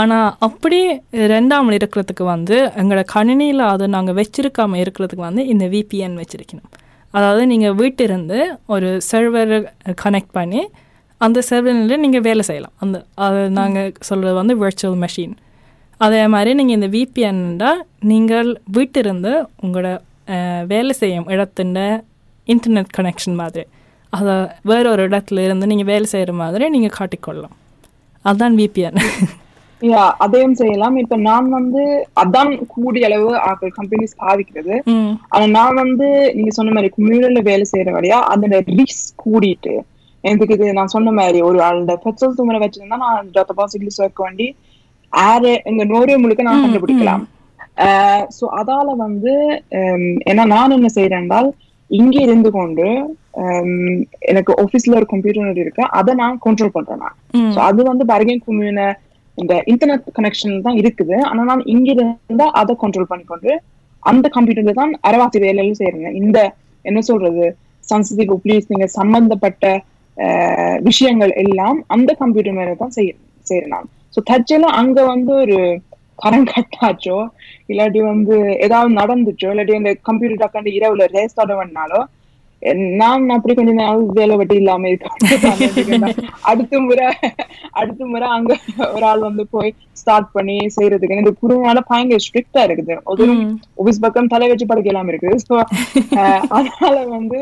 ஆனால் 0.00 0.28
அப்படி 0.46 0.78
ரெண்டாமல் 1.32 1.76
இருக்கிறதுக்கு 1.78 2.24
வந்து 2.34 2.56
எங்களோட 2.80 3.02
கணினியில் 3.14 3.62
அதை 3.72 3.86
நாங்கள் 3.96 4.16
வச்சிருக்காமல் 4.20 4.80
இருக்கிறதுக்கு 4.82 5.24
வந்து 5.28 5.42
இந்த 5.52 5.64
விபிஎன் 5.74 6.16
வச்சிருக்கணும். 6.20 6.68
அதாவது 7.14 7.42
நீங்கள் 7.52 7.76
வீட்டிலிருந்து 7.80 8.38
ஒரு 8.74 8.88
சர்வர் 9.10 9.54
கனெக்ட் 10.02 10.32
பண்ணி 10.38 10.62
அந்த 11.26 11.38
சர்வரில் 11.48 12.02
நீங்கள் 12.04 12.24
வேலை 12.26 12.42
செய்யலாம். 12.50 12.74
அந்த 12.82 12.96
அது 13.26 13.40
நாங்கள் 13.60 13.90
சொல்கிறது 14.08 14.36
வந்து 14.40 14.54
விர்ச்சுவல் 14.62 15.00
மெஷின் 15.04 15.34
அதே 16.06 16.20
மாதிரி 16.34 16.50
நீங்கள் 16.58 16.78
இந்த 16.78 16.88
விபிஎன்டா 16.96 17.72
நீங்கள் 18.12 18.50
வீட்டிலிருந்து 18.76 19.32
உங்களோட 19.64 19.88
வேலை 20.72 20.94
செய்யும் 21.02 21.28
இடத்துட 21.34 21.80
இன்டர்நெட் 22.52 22.92
கனெக்ஷன் 22.98 23.36
மாதிரி. 23.42 23.64
அதை 24.12 24.34
வேற 24.70 24.84
ஒரு 24.94 25.02
இடத்துல 25.08 25.42
இருந்து 25.46 25.70
நீங்கள் 25.72 25.90
வேலை 25.92 26.06
செய்கிற 26.12 26.32
மாதிரி 26.42 26.64
நீங்கள் 26.74 26.96
காட்டிக்கொள்ளலாம். 26.98 27.56
அதுதான் 28.24 28.56
விபிஎன் 28.58 28.98
யா 29.82 30.00
அதையும் 30.22 30.56
செய்யலாம். 30.58 30.96
இப்ப 31.02 31.16
நான் 31.20 31.46
வந்து 31.50 31.82
அதான் 32.22 32.50
கூடிய 32.72 33.06
அளவு 33.08 33.30
ஆக்கள் 33.46 33.76
கம்பெனிஸ் 33.76 34.18
பாவிக்கிறது 34.18 34.74
ம். 34.92 35.12
ஆனா 35.30 35.46
நான் 35.54 35.80
வந்து 35.82 36.06
நீங்க 36.36 36.52
சொன்ன 36.56 36.72
மாதிரி 36.72 36.90
குமிழில 36.96 37.40
வேலை 37.46 37.66
செய்யற 37.70 37.90
வழியா 37.94 38.18
அதோட 38.32 38.58
ரிஸ்க் 38.72 39.22
கூடிட்டு 39.24 39.74
எனக்கு 40.24 40.54
இது 40.56 40.66
நான் 40.72 40.94
சொன்ன 40.94 41.12
மாதிரி 41.12 41.38
ஒரு 41.42 41.58
அந்த 41.68 41.92
பெட்ரோல் 42.04 42.36
தூமரை 42.38 42.58
வச்சிருந்தா 42.62 42.98
நான் 43.04 43.30
பாசிபிளி 43.56 43.92
சேர்க்க 43.92 44.26
வேண்டி 44.26 44.48
ஏர் 45.12 45.50
எங்க 45.64 45.84
நோரே 45.86 46.16
முழுக்க 46.18 46.42
நான் 46.42 46.64
கண்டுபிடிக்கலாம். 46.64 47.22
சோ 48.36 48.44
அதால 48.60 48.94
வந்து 48.98 49.32
ஏன்னா 50.26 50.44
நான் 50.52 50.76
என்ன 50.76 50.88
செய்யறேன் 50.94 51.22
என்றால் 51.22 51.48
இங்க 51.90 52.16
இருந்து 52.20 52.50
கொண்டு 52.50 52.86
எனக்கு 54.30 54.52
ஆபீஸ்ல 54.62 54.96
ஒரு 55.00 55.06
கம்ப்யூட்டர் 55.12 55.62
இருக்கு. 55.64 55.82
அதை 55.98 56.12
நான் 56.22 56.40
கண்ட்ரோல் 56.46 56.74
பண்றேன் 56.76 57.02
நான். 57.04 57.16
அது 57.68 57.80
வந்து 57.90 58.04
பர்கேன் 58.12 58.42
குமியூன 58.46 58.84
இந்த 59.38 59.54
இன்டர்நெட் 59.72 60.08
கனெக்ஷன் 60.18 60.64
தான் 60.66 60.78
இருக்குது. 60.82 61.16
ஆனா 61.28 61.42
நான் 61.50 61.62
இங்க 61.74 61.88
இருந்தா 61.96 62.46
அதை 62.60 62.74
கண்ட்ரோல் 62.82 63.10
பண்ணிக்கொண்டு 63.12 63.52
அந்த 64.02 64.26
கம்ப்யூட்டர்ல 64.36 64.74
தான் 64.80 64.92
அரவாசி 65.08 65.38
வேலையில 65.46 65.78
செய்யறேன் 65.80 66.18
இந்த 66.22 66.38
என்ன 66.84 66.98
சொல்றது 67.10 67.46
சன்சிட்டிவ் 67.84 68.34
ப்ளீஸ் 68.44 68.70
நீங்க 68.72 68.86
சம்பந்தப்பட்ட 68.98 69.66
விஷயங்கள் 70.88 71.32
எல்லாம் 71.42 71.78
அந்த 71.94 72.10
கம்ப்யூட்டர் 72.22 72.58
மேல 72.58 72.74
தான் 72.82 72.96
செய்ய 72.96 73.10
செய்யறேன் 73.46 73.74
நான். 73.74 73.88
ஸோ 74.14 74.20
தற்செயலா 74.30 74.70
அங்க 74.80 74.98
வந்து 75.12 75.32
ஒரு 75.44 75.58
கரம் 76.22 76.48
கட்டாச்சோ 76.50 77.18
இல்லாட்டி 77.72 78.00
வந்து 78.12 78.34
ஏதாவது 78.66 78.90
நடந்துச்சோ 79.00 79.50
இல்லாட்டி 79.52 79.76
அந்த 79.80 79.92
கம்ப்யூட்டர் 80.08 80.42
டக்காண்டு 80.42 80.74
இரவுல 80.78 81.04
ரேஸ்டார்ட் 81.16 81.54
பண்ணாலோ 81.60 82.00
நான் 83.00 83.22
அப்படி 83.34 83.52
கொஞ்ச 83.58 83.72
நாள் 83.80 84.00
வேலை 84.16 84.34
வெட்டி 84.40 84.56
இல்லாம 84.62 84.88
இருக்கேன் 84.90 85.14
அடுத்த 86.50 86.80
முறை 86.86 87.06
அடுத்த 87.80 88.00
முறை 88.12 88.26
அங்க 88.36 88.52
ஒரு 88.96 89.04
ஆள் 89.10 89.22
வந்து 89.28 89.44
போய் 89.54 89.70
ஸ்டார்ட் 90.00 90.28
பண்ணி 90.36 90.56
செய்யறதுக்கு 90.76 91.20
இந்த 91.22 91.32
குருனால 91.42 91.78
பயங்கர 91.90 92.20
ஸ்ட்ரிக்டா 92.26 92.62
இருக்குது. 92.68 92.96
ஒரு 93.12 93.24
ஆபீஸ் 93.80 94.02
பக்கம் 94.04 94.32
தலை 94.34 94.48
வச்சு 94.50 94.68
படுக்க 94.72 94.92
இல்லாம 94.92 95.12
இருக்குது. 95.12 95.38
ஸோ 95.48 95.54
அதனால 96.58 96.94
வந்து 97.16 97.40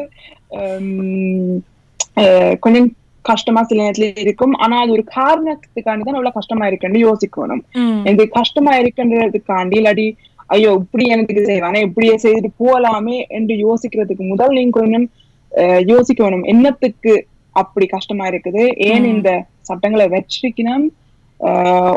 கொஞ்சம் 2.65 2.89
கஷ்டமா 3.25 3.61
சில 3.71 3.83
நேரத்துல 3.85 4.07
இருக்கும். 4.25 4.55
ஆனா 4.65 4.75
அது 4.83 4.91
ஒரு 4.97 5.05
காரணத்துக்காண்டி 5.19 6.05
தான் 6.05 6.19
அவ்வளவு 6.19 6.39
கஷ்டமா 6.39 6.67
இருக்குன்னு 6.71 7.07
யோசிக்கணும். 7.09 7.63
எனக்கு 8.09 8.27
கஷ்டமா 8.41 8.73
இருக்குன்றதுக்காண்டி 8.83 9.79
இல்லாட்டி 9.81 10.07
ஐயோ 10.51 10.71
இப்படி 10.79 11.05
எனக்கு 11.09 11.43
செய்வானே 11.49 11.81
இப்படியே 11.83 12.15
செய்துட்டு 12.17 12.51
போலாமே 12.61 13.17
என்று 13.31 13.55
யோசிக்கிறதுக்கு 13.65 14.25
முதல் 14.29 14.55
நீங்க 14.55 14.79
கொஞ்சம் 14.79 15.07
அஹ், 15.53 15.83
யோசிக்கணும். 15.89 16.45
என்னத்துக்கு 16.47 17.13
அப்படி 17.57 17.87
கஷ்டமா 17.87 18.25
இருக்குது? 18.29 18.63
ஏன் 18.89 19.05
இந்த 19.07 19.29
சட்டங்களை 19.63 20.07
வச்சிருக்கணும்? 20.09 20.85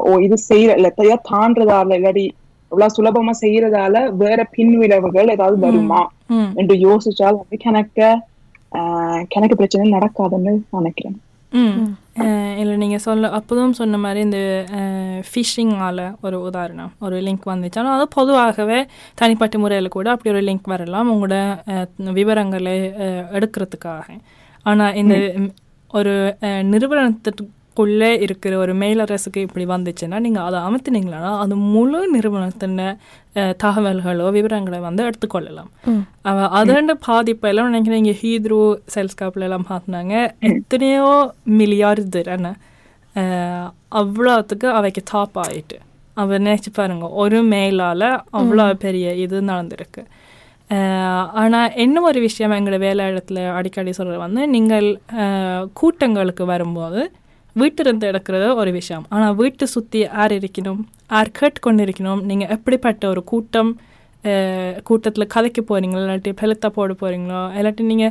ஓ 0.04 0.20
இது 0.20 0.38
செய்யற 0.50 0.72
இல்லையா 0.78 1.16
தாண்டதால 1.30 1.96
இல்லாட்டி 1.96 2.26
இவ்வளவு 2.72 2.96
சுலபமா 2.96 3.34
செய்யறதால 3.42 3.94
வேற 4.16 4.44
பின் 4.52 4.76
விளைவுகள் 4.80 5.32
ஏதாவது 5.32 5.58
வருமா? 5.66 6.02
என்று 6.56 6.76
யோசிச்சால் 6.84 7.40
வந்து 7.40 7.58
கணக்க 7.58 8.00
ஆஹ் 8.72 9.24
கணக்கு 9.30 9.56
பிரச்சனை 9.56 9.86
நடக்காதுன்னு 9.92 10.52
நினைக்கிறேன். 10.74 11.18
இல்லை 12.58 12.76
நீங்கள் 12.78 13.00
சொல்ல 13.00 13.30
அப்போதும் 13.36 13.74
சொன்ன 13.74 13.98
மாதிரி 13.98 14.20
இந்த 14.20 14.40
ஃபிஷிங்கால் 15.28 16.04
ஒரு 16.22 16.38
உதாரணம் 16.42 16.92
ஒரு 17.00 17.22
லிங்க் 17.22 17.46
வந்துச்சு 17.48 17.78
ஆனால் 17.78 17.98
அது 17.98 18.08
பொதுவாகவே 18.16 18.80
தனிப்பட்ட 19.16 19.58
முறையில் 19.58 19.88
கூட 19.90 20.10
அப்படி 20.12 20.34
ஒரு 20.34 20.42
லிங்க் 20.42 20.68
வரலாம் 20.68 21.12
உங்களோட 21.14 21.38
விவரங்களை 22.14 22.76
எடுக்கிறதுக்காக 23.36 24.08
ஆனால் 24.66 24.96
இந்த 24.96 25.16
ஒரு 25.94 26.14
அஹ், 26.42 26.64
நிறுவனத்துக்குள்ளே 27.74 28.24
இருக்கிற 28.26 28.54
ஒரு 28.58 28.74
மெயில் 28.74 29.02
அரசுக்கு 29.04 29.40
இப்படி 29.46 29.66
வந்துச்சுன்னா 29.66 30.18
நீங்கள் 30.20 30.46
அதை 30.48 30.58
அமர்த்தினீங்களா 30.60 31.20
அது 31.40 31.54
முழு 31.68 32.00
நிறுவனத்தின் 32.12 32.80
தகவல்களோ 33.64 34.26
விவரங்களை 34.36 34.80
வந்து 34.82 35.02
எடுத்துக்கொள்ளலாம். 35.04 35.70
அதோட 36.56 36.94
பாதிப்பு 37.06 37.48
எல்லாம் 37.48 37.70
நினைக்கிறேன் 37.70 38.02
இங்கே 38.04 38.16
ஹீத்ரூ 38.22 38.60
செல்ஸ்காப்ல 38.96 39.48
எல்லாம் 39.48 39.70
பார்த்தாங்க 39.70 40.14
எத்தனையோ 40.52 41.08
மில்லியார்டு 41.60 42.04
என்ன 42.30 42.50
அவ்வளோத்துக்கு 43.94 44.68
அவைக்கு 44.72 45.04
டாப் 45.12 45.38
ஆயிட்டு. 45.44 45.78
அவ 46.18 46.38
நினைச்சு 46.40 46.70
பாருங்க 46.74 47.06
ஒரு 47.22 47.40
மெயிலால 47.52 48.04
அவ்வளோ 48.38 48.66
பெரிய 48.80 49.08
இது 49.24 49.38
நடந்திருக்கு. 49.50 50.02
அஹ், 50.70 51.26
ஆனா 51.42 51.60
என்ன 51.78 52.02
ஒரு 52.02 52.20
விஷயம் 52.22 52.54
எங்களோட 52.58 52.80
வேலை 52.80 53.06
இடத்துல 53.06 53.40
அடிக்கடி 53.56 53.92
சொல்றது 53.94 54.20
வந்து 54.20 54.42
நீங்கள் 54.50 54.88
கூட்டங்களுக்கு 55.74 56.44
வரும்போது 56.46 57.02
வீட்டிலிருந்து 57.56 58.08
எடுக்கிறது 58.08 58.56
ஒரு 58.56 58.72
விஷயம். 58.72 59.06
ஆனா 59.10 59.28
வீட்டை 59.34 59.66
சுத்தி 59.68 60.00
யார் 60.02 60.32
இருக்கணும் 60.32 60.82
யார் 61.12 61.30
கேட்டுக்கொண்டு 61.32 61.86
இருக்கணும் 61.86 62.22
நீங்க 62.24 62.46
எப்படிப்பட்ட 62.48 63.08
ஒரு 63.08 63.24
கூட்டம் 63.24 63.72
கூட்டத்துல 64.86 65.26
கதைக்க 65.34 65.60
போறீங்களா? 65.68 66.04
இல்லாட்டி 66.04 66.32
பெலுத்தா 66.42 66.70
போட 66.72 66.94
போறீங்களோ? 67.00 67.42
இல்லாட்டி 67.58 67.84
நீங்க 67.86 68.08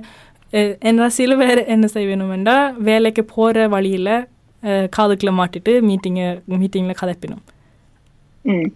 அஹ், 0.53 0.75
என்ன 0.83 1.09
சில 1.11 1.33
பேர் 1.37 1.61
என்ன 1.67 1.89
செய்யணுமெண்டா 1.95 2.55
வேலைக்கு 2.81 3.25
போற 3.27 3.67
வழியில 3.69 4.09
காதுக்குள்ள 4.97 5.33
மாட்டிட்டு 5.37 5.73
மீட்டிங்கை 5.83 6.27
மீட்டிங்ல 6.55 6.95
கதைப்பினும். 7.01 7.43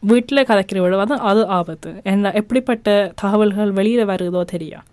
வீட்டில் 0.02 0.46
கதைக்கிற 0.46 0.78
விட 0.80 0.94
வந்து 0.96 1.16
அது 1.24 1.42
ஆபத்து. 1.50 1.90
என்ன 2.04 2.32
எப்படிப்பட்ட 2.34 2.88
தகவல்கள் 3.16 3.72
வெளியில 3.72 4.02
வருதோ 4.10 4.42
தெரியும் 4.46 4.84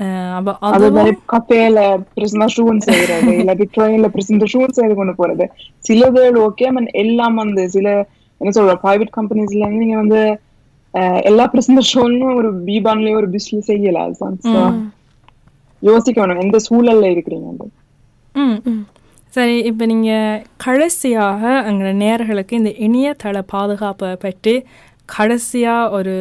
அப்ப 0.00 0.56
அது 0.58 0.90
மாதிரி 0.90 1.16
கஃபேல 1.26 1.96
பிரசன்டேஷன் 2.16 2.78
செய்யறது 2.78 3.32
இல்லாட்டி 3.32 3.66
ட்ரெயின்ல 3.76 4.08
பிரசன்டேஷன் 4.08 4.72
செய்து 4.72 4.94
கொண்டு 4.94 5.12
போறது 5.12 5.44
சில 5.78 6.10
பேர் 6.10 6.38
ஓகே 6.38 6.70
மன் 6.70 6.86
எல்லாம் 6.86 7.34
வந்து 7.34 7.68
சில 7.68 8.06
என்ன 8.40 8.52
சொல்ற 8.60 8.74
பிரைவேட் 8.82 9.14
கம்பெனிஸ்ல 9.20 9.60
இருந்து 9.60 9.84
நீங்க 9.84 9.96
வந்து 9.96 10.38
எல்லா 11.20 11.44
பிரசன்டேஷனும் 11.52 12.34
ஒரு 12.34 12.54
பீபான்லயே 12.64 13.14
ஒரு 13.14 13.28
பிஸ்ல 13.28 13.58
செய்யலாம் 13.58 14.16
So, 14.42 14.82
யோசிக்கணும் 15.82 16.42
எந்த 16.42 16.58
சூழல்ல 16.70 17.06
இருக்கிறீங்க 17.14 17.70
சரி 19.30 19.62
இப்போ 19.62 19.86
நீங்கள் 19.86 20.42
கடைசியாக 20.56 21.62
எங்களோட 21.66 21.92
நேயர்களுக்கு 21.94 22.52
இந்த 22.52 22.70
இணையதள 22.70 23.40
பாதுகாப்பை 23.46 24.16
பற்றி 24.16 24.64
கடைசியாக 25.08 25.90
ஒரு 25.90 26.14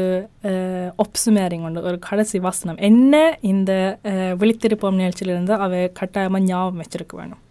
ஒப்சுமேரிங் 1.03 1.65
உண்டு 1.65 1.83
ஒரு 1.83 1.97
கடைசி 2.03 2.37
வசனம் 2.45 2.79
என்ன 2.87 3.13
இந்த 3.51 3.71
அஹ், 4.05 4.33
விழித்திருப்போம் 4.39 4.99
நிகழ்ச்சியிலிருந்து 4.99 5.53
அவ 5.59 5.71
கட்டாயமாக 5.99 6.47
ஞாபகம் 6.47 6.81
வச்சிருக்க 6.81 7.15
வேணும் 7.17 7.41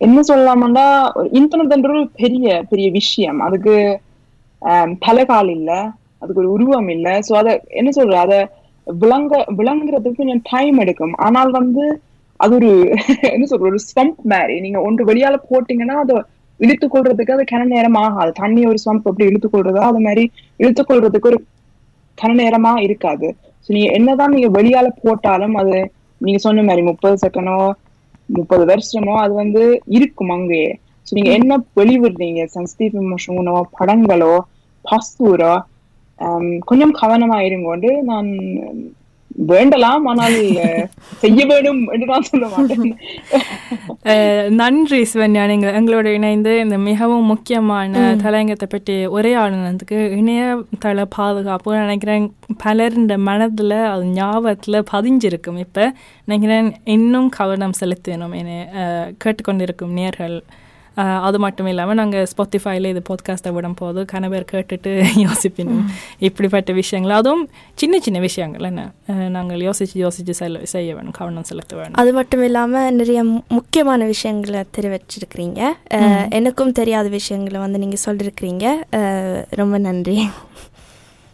என்ன 0.00 0.18
சொல்லலாம்னா 0.28 0.86
இன்டர்நெட்ன்ற 1.38 1.92
ஒரு 1.94 2.04
பெரிய 2.18 2.42
பெரிய 2.70 2.88
விஷயம் 2.96 3.38
அதுக்கு 3.46 3.74
தலைகால் 5.02 5.50
இல்லை 5.50 5.78
அதுக்கு 6.22 6.42
ஒரு 6.42 6.50
உருவம் 6.54 6.88
இல்லை 6.88 7.14
சோ 7.26 7.34
அத 7.34 7.48
என்ன 7.74 7.90
சொல்ற 7.96 8.16
அதை 8.22 8.38
விளங்க 8.86 9.32
விளங்குறதுக்கு 9.58 10.20
கொஞ்சம் 10.20 10.44
டைம் 10.50 10.76
எடுக்கும் 10.78 11.14
ஆனால் 11.24 11.50
வந்து 11.56 11.84
அது 12.40 12.54
ஒரு 12.56 12.70
என்ன 13.30 13.44
சொல்ற 13.46 13.64
ஒரு 13.70 13.80
ஸ்டம்ப் 13.86 14.20
மாதிரி 14.26 14.56
நீங்க 14.60 14.80
ஒன்று 14.82 15.08
வெளியால 15.08 15.36
போட்டீங்கன்னா 15.46 15.96
அதை 15.98 16.16
இழுத்து 16.60 16.86
கொள்றதுக்கு 16.86 17.34
அது 17.34 17.44
கன 17.46 17.66
நேரம் 17.68 17.98
ஆகாது 18.00 18.30
தண்ணி 18.34 18.62
ஒரு 18.70 18.78
ஸ்வம்ப் 18.82 19.08
எப்படி 19.10 19.28
இழுத்து 19.30 19.48
கொள்றதோ 19.48 19.82
அது 19.90 20.00
மாதிரி 20.00 20.24
இழுத்து 20.60 20.82
கொள்றதுக்கு 20.84 21.30
ஒரு 21.30 21.38
கன 22.18 22.32
நேரமா 22.38 22.72
இருக்காது. 22.86 23.28
ஸோ 23.64 23.72
நீங்க 23.74 23.90
என்னதான் 23.98 24.34
நீங்க 24.34 24.48
வெளியால 24.58 24.88
போட்டாலும் 25.02 25.54
அது 25.54 25.76
நீங்க 26.20 26.38
சொன்ன 26.38 26.64
மாதிரி 26.68 26.82
முப்பது 26.90 27.16
செகண்டோ 27.22 27.56
முப்பது 28.28 28.64
வருஷமோ 28.70 29.14
அது 29.22 29.32
வந்து 29.34 29.62
இருக்கும் 29.96 30.32
அங்கேயே. 30.36 30.70
ஸோ 31.06 31.12
நீங்க 31.16 31.30
என்ன 31.38 31.52
வெளிவிடுறீங்க? 31.78 32.42
சென்சிட்டிவ் 32.54 32.96
இமோஷனோ 33.02 33.56
படங்களோ 33.78 34.34
பாஸ்தூரோ 34.84 35.52
கொஞ்சம் 36.68 36.94
கவனமா 37.00 37.38
இருங்கொண்டு 37.40 37.90
நான் 38.02 38.28
வேண்டலாம் 39.50 40.06
ஆனால் 40.10 40.36
செய்ய 41.22 41.46
வேண்டும் 41.46 41.80
என்று 41.86 42.06
நான் 42.06 42.22
சொல்ல 42.22 42.46
மாட்டேன். 42.48 42.94
நன்றி 44.60 45.00
சிவன்யா. 45.12 45.46
நீங்கள் 45.46 45.76
எங்களோட 45.80 46.06
இணைந்து 46.12 46.58
இந்த 46.58 46.78
மிகவும் 46.78 47.24
முக்கியமான 47.24 48.16
தலையங்கத்தை 48.24 48.68
பற்றி 48.70 49.06
உரையாடினதுக்கு 49.06 49.98
இணையதள 50.20 51.04
பாதுகாப்பு 51.16 51.76
நினைக்கிறேன் 51.76 52.26
பலர் 52.64 52.94
இந்த 52.94 53.18
மனதில் 53.18 53.78
அது 53.94 54.04
ஞாபகத்தில் 54.04 54.88
பதிஞ்சிருக்கும். 54.92 55.58
இப்போ 55.58 55.84
நினைக்கிறேன் 56.24 56.74
இன்னும் 56.84 57.28
கவனம் 57.28 57.78
செலுத்தணும் 57.80 58.34
என 58.40 58.50
கேட்டுக்கொண்டிருக்கும் 59.24 59.98
நேர்கள். 60.00 60.38
அது 61.22 61.38
மட்டும் 61.38 61.66
இல்லாமல் 61.66 61.94
நாங்கள் 61.94 62.26
ஸ்பாட்டிஃபைல 62.26 62.86
இது 62.86 63.02
பாட்காஸ்ட்டை 63.08 63.52
விடும் 63.52 63.74
போது 63.74 64.04
கன 64.12 64.30
பேர் 64.30 64.44
கேட்டுட்டு 64.52 64.92
யோசிப்பினோம் 65.24 65.84
இப்படிப்பட்ட 66.18 66.72
விஷயங்கள். 66.72 67.12
அதுவும் 67.12 67.44
சின்ன 67.74 67.98
சின்ன 67.98 68.18
விஷயங்கள் 68.18 68.62
என்ன? 68.62 68.82
நாங்கள் 69.28 69.60
யோசித்து 69.60 70.00
யோசித்து 70.00 70.34
செல்ல 70.34 70.64
செய்ய 70.64 70.94
வேணும் 70.94 71.10
கவனம் 71.10 71.44
செலுத்த 71.44 71.76
வேணும். 71.76 71.94
அது 71.94 72.12
மட்டும் 72.12 72.44
இல்லாமல் 72.44 72.94
நிறைய 72.94 73.22
முக்கியமான 73.48 74.04
விஷயங்களை 74.04 74.64
தெரிவிச்சிருக்கிறீங்க. 74.76 75.60
எனக்கும் 76.30 76.72
தெரியாத 76.72 77.08
விஷயங்களை 77.08 77.60
வந்து 77.60 77.78
நீங்கள் 77.78 78.04
சொல்லியிருக்கிறீங்க 78.04 78.66
அஹ், 78.92 79.42
ரொம்ப 79.52 79.78
நன்றி. 79.78 80.18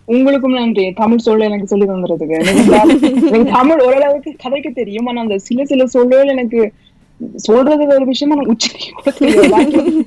உங்களுக்கும் 0.08 0.52
நன்றி. 0.52 0.92
தமிழ் 0.92 1.18
சொல்ல 1.18 1.44
எனக்கு 1.44 1.66
சொல்லி 1.66 1.86
தந்துறதுக்கு. 1.86 2.38
எனக்கு 3.28 3.52
தமிழ் 3.52 3.80
ஓரளவுக்கு 3.80 4.36
கதைக்க 4.44 4.72
தெரியும். 4.72 5.06
ஆனா 5.06 5.20
அந்த 5.20 5.38
சில 5.38 5.64
சில 5.64 5.86
சொல்லுகள் 5.86 6.28
எனக்கு 6.28 6.60
சொல்றது 7.36 7.86
ஒரு 7.86 8.04
விஷயமா 8.04 8.34
நான் 8.34 8.46
உச்சரிக்க 8.46 9.12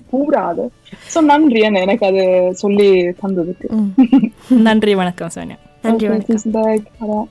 கூடாது 0.09 0.71
சோ 1.15 1.21
நன்றி 1.21 1.59
என்ன 1.59 1.79
எனக்கு 1.79 2.05
அது 2.05 2.49
சொல்லி 2.53 3.07
தந்ததுக்கு. 3.07 3.67
நன்றி 4.47 4.95
வணக்கம் 4.95 5.29
சோனியா. 5.29 5.57
நன்றி 5.81 6.07
வணக்கம். 6.07 7.27